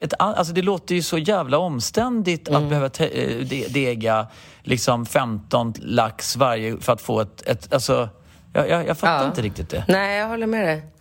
[0.00, 4.26] ett, alltså det låter ju så jävla omständigt att behöva eh, de, dega
[4.62, 7.42] liksom 15 lax varje för att få ett...
[7.48, 8.08] ett alltså,
[8.52, 9.26] jag, jag, jag fattar Ja.
[9.26, 9.84] inte riktigt det.
[9.88, 10.91] Nej, jag håller med dig.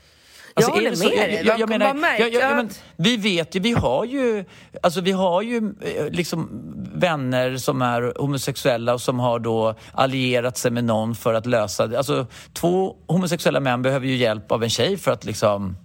[0.61, 1.35] Jag Alltså, är håller med dig.
[1.35, 4.45] Jag, jag, jag menar, märker jag, jag, jag men, vi vet ju, vi har ju,
[4.83, 6.49] alltså vi har ju eh, liksom
[6.93, 11.87] vänner som är homosexuella och som har då allierat sig med någon för att lösa
[11.87, 11.97] det.
[11.97, 15.77] Alltså två homosexuella män behöver ju hjälp av en tjej för att liksom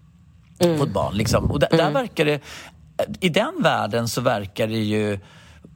[0.61, 1.15] få ett barn.
[1.15, 1.51] Liksom.
[1.51, 2.41] Och där, där verkar det,
[3.21, 5.19] i den världen så verkar det ju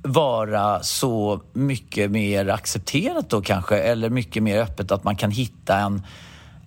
[0.03, 5.79] vara så mycket mer accepterat då kanske, eller mycket mer öppet att man kan hitta
[5.79, 6.03] en,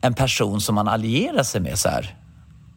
[0.02, 2.16] en person som man allierar sig med så här.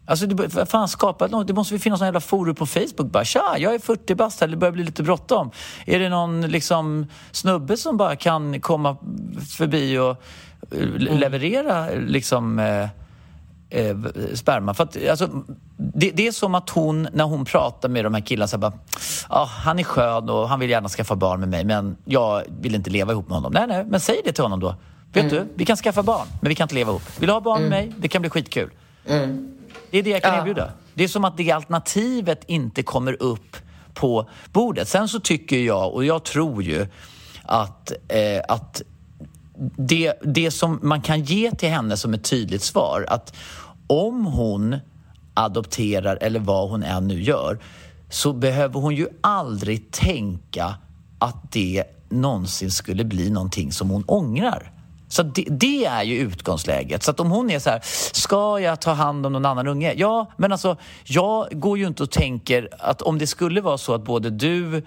[0.07, 1.47] Alltså, det, fan, skapa något.
[1.47, 3.11] Det måste väl finnas någon jävla forum på Facebook.
[3.11, 5.51] Bara, Tja, jag är 40 bast här, det börjar bli lite bråttom.
[5.87, 8.97] Är det någon liksom, snubbe som bara kan komma
[9.57, 10.11] förbi och
[10.71, 12.89] eh, leverera liksom, eh,
[13.71, 13.97] eh,
[14.35, 14.75] sperma.
[14.75, 15.29] För att, alltså,
[15.77, 18.61] det, det är som att hon, när hon pratar med de här killarna, så här
[18.61, 18.73] bara,
[19.29, 22.75] ah, han är skön och han vill gärna skaffa barn med mig men jag vill
[22.75, 23.53] inte leva ihop med honom.
[23.53, 24.75] Nej, nej, men säg det till honom då.
[25.13, 27.03] Vet du, vi kan skaffa barn, men vi kan inte leva ihop.
[27.19, 27.93] Vill du ha barn med mig?
[27.99, 28.71] Det kan bli skitkul.
[29.91, 30.41] Det är det jag kan Ja.
[30.41, 30.73] erbjuda.
[30.95, 33.57] Det är som att det alternativet inte kommer upp
[33.95, 34.89] på bordet.
[34.89, 36.87] Sen så tycker jag, och jag tror ju,
[37.43, 38.83] att, eh, att
[39.77, 43.35] det, det som man kan ge till henne som ett tydligt svar, att
[43.87, 44.77] om hon
[45.35, 47.59] adopterar eller vad hon än nu gör,
[48.11, 50.75] så behöver hon ju aldrig tänka
[51.19, 54.73] att det någonsin skulle bli någonting som hon ångrar.
[55.09, 57.03] Så det, det är ju utgångsläget.
[57.03, 57.81] Så att om hon är så här,
[58.13, 59.95] ska jag ta hand om någon annan unge?
[59.97, 63.95] Ja, men alltså jag går ju inte och tänker att om det skulle vara så
[63.95, 64.83] att både du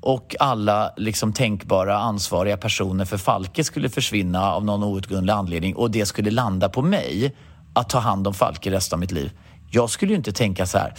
[0.00, 5.90] och alla liksom tänkbara ansvariga personer för Falke skulle försvinna av någon outgrundlig anledning och
[5.90, 7.34] det skulle landa på mig
[7.72, 9.30] att ta hand om Falke resten av mitt liv.
[9.70, 10.94] Jag skulle ju inte tänka så här,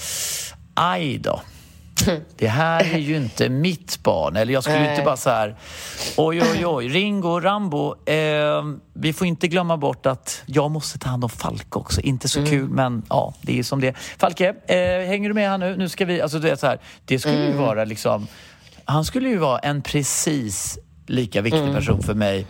[0.74, 1.42] aj då.
[2.38, 4.36] Det här är ju inte mitt barn.
[4.36, 5.56] Eller jag skulle ju inte bara så här,
[6.18, 7.96] oj, oj, oj, Ringo, Rambo.
[8.10, 12.02] Eh, vi får inte glömma bort att jag måste ta hand om Falke också.
[12.02, 13.94] Inte så kul, men ja, det är som det.
[14.18, 15.78] Falke, eh, hänger du med här nu?
[15.78, 18.28] Nu ska vi, alltså det är så här, det skulle ju vara liksom,
[18.86, 22.46] han skulle ju vara en precis lika viktig person för mig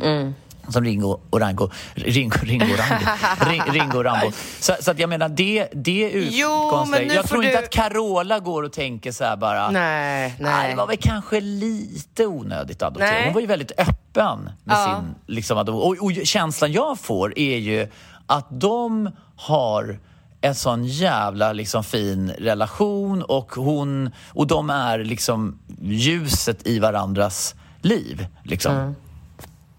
[0.70, 1.70] som Ringo och Rango.
[1.96, 3.06] Ringo, Ringo, Rango.
[3.50, 4.32] Ring, Ringo och Rambo.
[4.60, 7.14] Så, så att jag menar, det, det är utgångsläget.
[7.16, 9.70] Jag tror inte du- att Carola går och tänker så här bara.
[9.72, 10.70] Nej, Nej, nej.
[10.72, 13.24] det var väl kanske lite onödigt att adoptera.
[13.26, 15.02] Hon var ju väldigt öppen med Ja.
[15.02, 15.36] sin...
[15.36, 17.88] Liksom, och, och känslan jag får är ju
[18.28, 20.00] att de har
[20.42, 27.56] en sån jävla liksom, fin relation och, hon, och de är liksom ljuset i varandras
[27.82, 28.28] liv.
[28.44, 28.96] Liksom.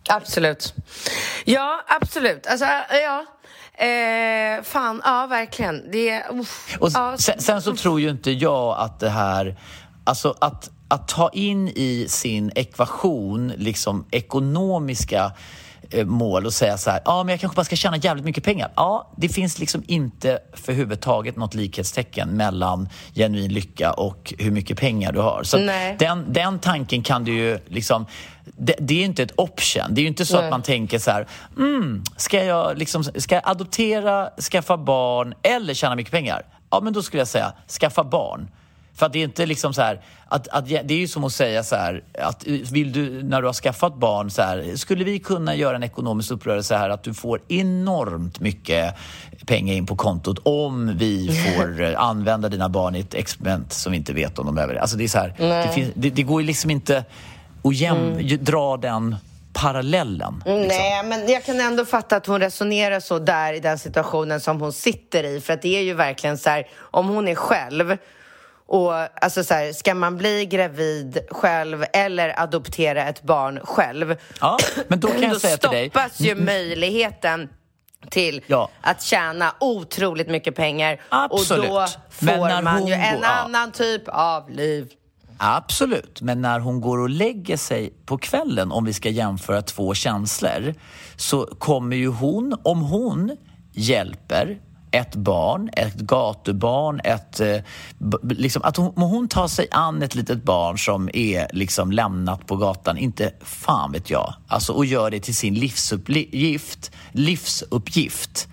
[0.09, 0.75] Absolut.
[1.45, 2.47] Ja, absolut.
[2.47, 2.67] Alltså,
[3.03, 3.25] ja.
[3.85, 5.91] Eh, fan, ja verkligen.
[5.91, 6.77] Det uff.
[6.81, 9.57] Och ja, sen, sen så tror ju inte jag att det här...
[10.05, 15.33] Alltså att, att ta in i sin ekvation liksom ekonomiska
[15.91, 18.45] eh, mål och säga så här, ja men jag kanske bara ska tjäna jävligt mycket
[18.45, 18.73] pengar.
[18.77, 24.79] Ja, det finns liksom inte för huvudtaget något likhetstecken mellan genuin lycka och hur mycket
[24.79, 25.43] pengar du har.
[25.43, 25.57] Så
[25.99, 28.07] den, den tanken kan du ju liksom,
[28.57, 29.84] det, det är ju inte ett option.
[29.90, 30.44] Det är ju inte så Nej.
[30.44, 31.26] att man tänker så här,
[31.57, 36.42] mm, ska jag liksom, ska jag adoptera, skaffa barn eller tjäna mycket pengar?
[36.70, 38.49] Ja, men då skulle jag säga skaffa barn.
[38.94, 41.32] För att det är inte liksom så här, att, att, det är ju som att
[41.32, 45.18] säga så här, att vill du, när du har skaffat barn, så här, skulle vi
[45.18, 48.94] kunna göra en ekonomisk uppgörelse här att du får enormt mycket
[49.47, 53.99] pengar in på kontot om vi får använda dina barn i ett experiment som vi
[53.99, 54.80] inte vet om de överlever.
[54.80, 57.05] Alltså det är så här, det, finns, det, det går ju liksom inte
[57.69, 59.17] att jäm, dra den
[59.53, 60.35] parallellen.
[60.45, 60.62] Liksom.
[60.62, 64.61] Nej, men jag kan ändå fatta att hon resonerar så där i den situationen som
[64.61, 65.41] hon sitter i.
[65.41, 67.97] För att det är ju verkligen så här, om hon är själv
[68.69, 74.17] och alltså så här, ska man bli gravid själv eller adoptera ett barn själv?
[74.41, 74.59] Ja,
[74.89, 75.91] men då kan jag då säga till dig...
[75.91, 77.49] stoppas ju möjligheten
[78.11, 78.71] till Ja.
[78.81, 81.01] att tjäna otroligt mycket pengar.
[81.09, 81.71] Absolut.
[81.71, 83.29] Och då får man ju en ja.
[83.29, 84.89] annan typ av liv.
[85.39, 89.95] Absolut, men när hon går och lägger sig på kvällen, om vi ska jämföra två
[89.95, 90.74] känslor,
[91.16, 93.37] så kommer ju hon, om hon
[93.72, 94.59] hjälper
[94.91, 97.59] ett barn, ett gatubarn, ett, eh,
[98.22, 102.47] liksom, att hon, om hon tar sig an ett litet barn som är liksom lämnat
[102.47, 108.49] på gatan, inte fan vet jag, alltså, och gör det till sin livsuppgift, livsuppgift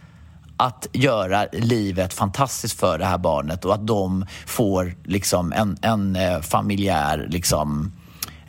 [0.57, 6.15] att göra livet fantastiskt för det här barnet och att de får liksom en, en
[6.15, 7.91] eh, familjär, liksom,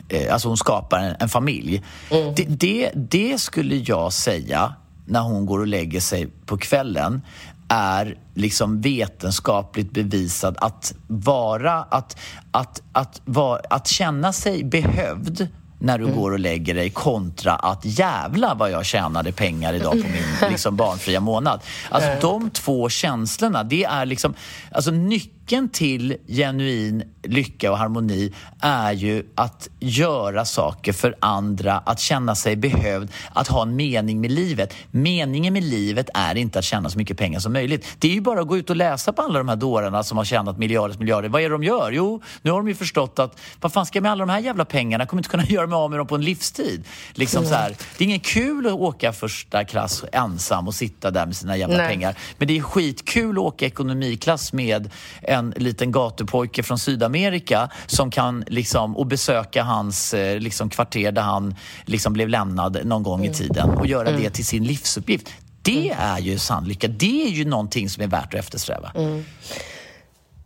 [0.09, 1.83] eh, alltså hon skapar en, en familj.
[2.09, 4.73] Det, det, det skulle jag säga
[5.05, 7.21] när hon går och lägger sig på kvällen
[7.67, 12.17] är liksom vetenskapligt bevisad att vara, att,
[12.51, 15.47] att, att, vara, att känna sig behövd
[15.85, 19.97] när du går och lägger dig kontra att jävla vad jag tjänade pengar idag på
[19.97, 21.59] min liksom, barnfria månad.
[21.89, 24.33] Alltså de två känslorna, det är liksom,
[24.71, 25.35] alltså nyckeln
[25.71, 32.55] till genuin lycka och harmoni är ju att göra saker för andra, att känna sig
[32.55, 34.73] behövd, att ha en mening med livet.
[34.91, 37.87] Meningen med livet är inte att tjäna så mycket pengar som möjligt.
[37.99, 40.17] Det är ju bara att gå ut och läsa på alla de här dårarna som
[40.17, 41.29] har tjänat miljarders miljarder.
[41.29, 41.91] Vad är det de gör?
[41.91, 44.39] Jo, nu har de ju förstått att vad fan ska jag med alla de här
[44.39, 45.01] jävla pengarna?
[45.01, 46.83] Jag kommer inte kunna göra mig av med dem på en livstid.
[47.13, 51.25] Liksom så här, det är ingen kul att åka första klass ensam och sitta där
[51.25, 51.87] med sina jävla Nej.
[51.87, 52.15] pengar.
[52.37, 54.89] Men det är skitkul att åka ekonomiklass med
[55.35, 61.21] en liten gatupojke från Sydamerika som kan liksom, och besöka hans eh, liksom, kvarter där
[61.21, 61.55] han
[61.85, 65.29] liksom, blev lämnad någon gång i tiden och göra det till sin livsuppgift.
[65.61, 66.87] Det är ju sann lycka.
[66.87, 68.91] Det är ju någonting som är värt att eftersträva.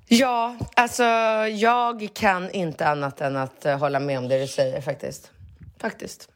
[0.07, 1.03] Ja, alltså
[1.47, 5.31] jag kan inte annat än att eh, hålla med om det du säger faktiskt.
[5.81, 6.29] Faktiskt.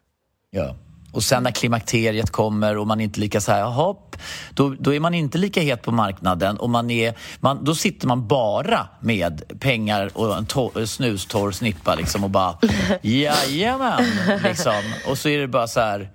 [0.51, 0.75] Ja.
[1.13, 4.15] Och sen när klimakteriet kommer och man inte lika så här, hopp,
[4.53, 8.07] då, då är man inte lika het på marknaden och man är, man, då sitter
[8.07, 12.57] man bara med pengar och en to- snustorr snippa liksom och bara
[13.01, 14.05] jajamän,
[14.43, 14.81] liksom.
[15.07, 16.09] Och så är det bara så här,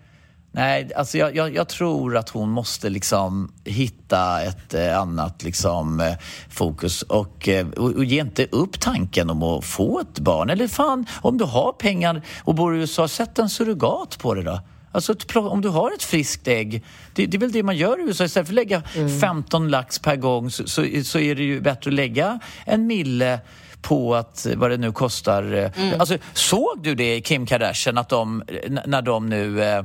[0.52, 6.00] nej, alltså jag, jag, jag tror att hon måste liksom hitta ett eh, annat liksom
[6.00, 6.12] eh,
[6.50, 10.50] fokus och, eh, och, och ge inte upp tanken om att få ett barn.
[10.50, 14.42] Eller fan, om du har pengar och bor i USA, sätt en surrogat på det
[14.42, 14.60] då.
[14.98, 16.84] Alltså om du har ett friskt ägg,
[17.14, 18.24] det, det är väl det man gör i USA.
[18.24, 18.82] Istället för att lägga
[19.20, 23.40] 15 lax per gång så, så, så är det ju bättre att lägga en mille
[23.82, 25.52] på att, vad det nu kostar.
[25.54, 29.62] eh, Alltså, såg du det i Kim Kardashian, att de, n- när de nu...
[29.62, 29.84] eh,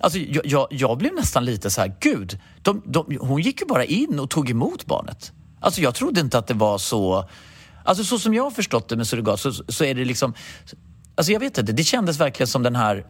[0.00, 3.66] Alltså, jag, jag, jag blev nästan lite så här, gud, de, de, hon gick ju
[3.66, 5.32] bara in och tog emot barnet.
[5.60, 7.28] Alltså jag trodde inte att det var så...
[7.84, 10.34] Alltså så som jag har förstått det med surrogat så, så är det liksom...
[11.14, 13.04] Alltså jag vet inte, det kändes verkligen som den här...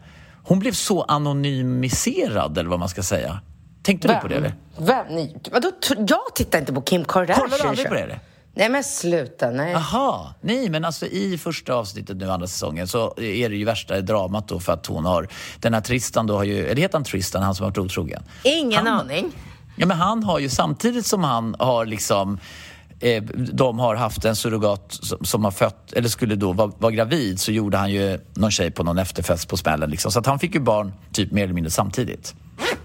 [0.45, 3.41] Hon blev så anonymiserad eller vad man ska säga.
[3.83, 4.55] Tänkte du på det eller?
[4.79, 5.29] Vem?
[5.53, 5.71] Vadå?
[6.09, 7.49] Jag tittar inte på Kim Kardashian.
[7.51, 8.21] Kollar du aldrig på det eller?
[8.55, 9.75] Nej men sluta, nej.
[9.75, 14.01] Aha, nej men alltså i första avsnittet nu andra säsongen så är det ju värsta
[14.01, 15.29] dramat då för att hon har,
[15.61, 18.23] den här Tristan då har ju, eller heter han Tristan, han som har varit otrogen?
[18.43, 19.33] Ingen Han- aning.
[19.77, 22.39] Ja men han har ju samtidigt som han har liksom
[23.01, 23.23] eh,
[23.53, 27.41] de har haft en surrogat som, som har fött, eller skulle då vara, vara gravid
[27.41, 30.13] så gjorde han ju någon tjej på någon efterfest på smällen liksom.
[30.13, 32.35] Så att han fick ju barn typ mer eller mindre samtidigt.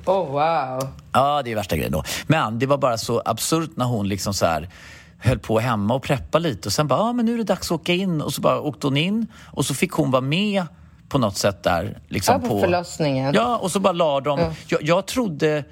[0.05, 0.87] Oh wow.
[1.11, 2.03] Ja, det är värsta grejen då.
[2.27, 4.69] Men det var bara så absurt när hon liksom så här
[5.17, 7.67] höll på hemma och preppa lite och sen bara, ja men nu är det dags
[7.67, 10.63] att åka in och så bara åkte hon in och så fick hon vara med
[11.09, 11.99] på något sätt där.
[12.07, 13.33] Liksom Ja, på förlossningen.
[13.33, 14.39] Ja, och så bara la de...
[14.67, 15.63] Jag, jag trodde...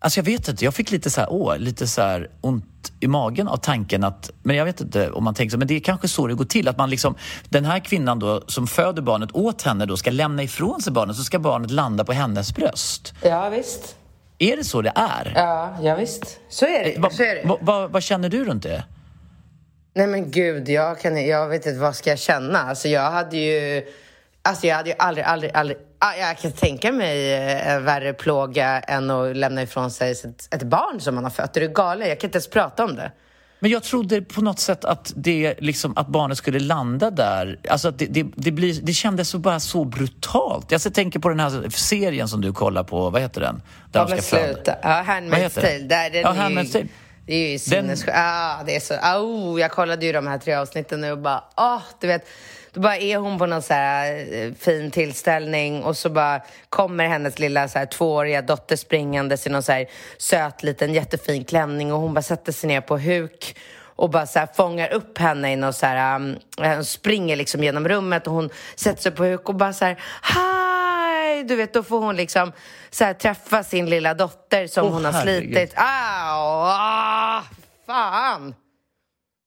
[0.00, 2.64] Alltså jag vet inte, jag fick lite så här, åh, lite så här ont
[3.00, 5.74] i magen av tanken att, men jag vet inte om man tänker så, men det
[5.74, 6.68] är kanske så det går till.
[6.68, 7.14] Att man liksom,
[7.48, 11.16] den här kvinnan då som föder barnet åt henne då ska lämna ifrån sig barnet,
[11.16, 13.14] så ska barnet landa på hennes bröst.
[13.22, 13.96] Ja, visst.
[14.38, 15.32] Är det så det är?
[15.34, 16.40] Ja, ja visst.
[16.48, 17.00] Så är det.
[17.00, 17.48] Va, så är det.
[17.48, 18.84] va, va, vad känner du runt det?
[19.94, 22.58] Nej men gud, jag, kan, jag vet inte vad ska jag känna.
[22.58, 23.82] Alltså jag hade ju...
[24.42, 25.78] Alltså jag hade ju aldrig, aldrig, aldrig...
[26.06, 30.54] ah, Jag kan tänka mig eh, en värre plåga än att lämna ifrån sig ett,
[30.54, 31.56] ett barn som man har fött.
[31.56, 32.08] Är du galen?
[32.08, 33.12] Jag kan inte ens prata om det.
[33.62, 37.58] Men jag trodde på något sätt att, det, liksom, att barnet skulle landa där.
[37.68, 40.72] Alltså att det, det, det, blir, det kändes så bara så brutalt.
[40.72, 43.62] Jag tänker på den här serien som du kollar på, vad heter den?
[43.90, 44.74] Där Ja de ska sluta.
[44.82, 45.78] Ja, Handmaid's Tale.
[45.78, 46.88] Där, den Ja, är ju-.
[47.26, 48.12] Det är ju sinnessjukt.
[48.14, 48.94] Ah, det är så...
[48.94, 51.44] Oh, jag kollade ju de här tre avsnitten nu och bara...
[51.54, 52.28] ah, du vet.
[52.72, 57.06] Då bara är hon på någon så här eh, fin tillställning och så bara kommer
[57.06, 59.86] hennes lilla så här tvååriga dotter springandes i någon så här
[60.18, 63.56] söt liten jättefin klänning och hon bara sätter sig ner på huk
[63.96, 66.16] och bara så här fångar upp henne i någon så här...
[66.16, 69.84] Um, hon springer liksom genom rummet och hon sätter sig på huk och bara så
[69.84, 69.98] här...
[70.22, 71.42] Hi!
[71.42, 72.52] Du vet, då får hon liksom
[72.90, 75.52] så här träffa sin lilla dotter som Åh, hon har herregud.
[75.52, 75.74] slitit.
[75.76, 75.82] Au!
[75.84, 77.11] Ah,
[77.92, 78.54] fan!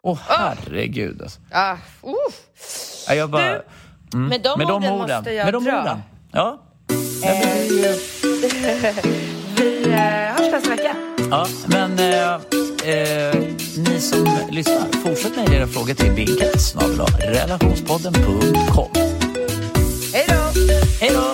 [0.04, 1.40] Åh herregud alltså.
[1.52, 1.78] Ah, uh.
[3.08, 3.62] Ja, jag bara,
[4.12, 5.16] Du, med de med de orden orden.
[5.18, 5.82] måste jag med de dra.
[5.82, 6.02] orden.
[6.32, 6.62] Ja.
[9.58, 10.00] Vi eh,
[10.36, 10.96] hörs nästa vecka.
[11.32, 12.34] ja, men eh,
[12.94, 13.36] eh,
[13.78, 16.76] ni som lyssnar, fortsätt med era frågor till binkett
[17.20, 18.90] relationspodden.com.
[20.14, 20.62] Hej då!
[21.02, 21.34] Hej då!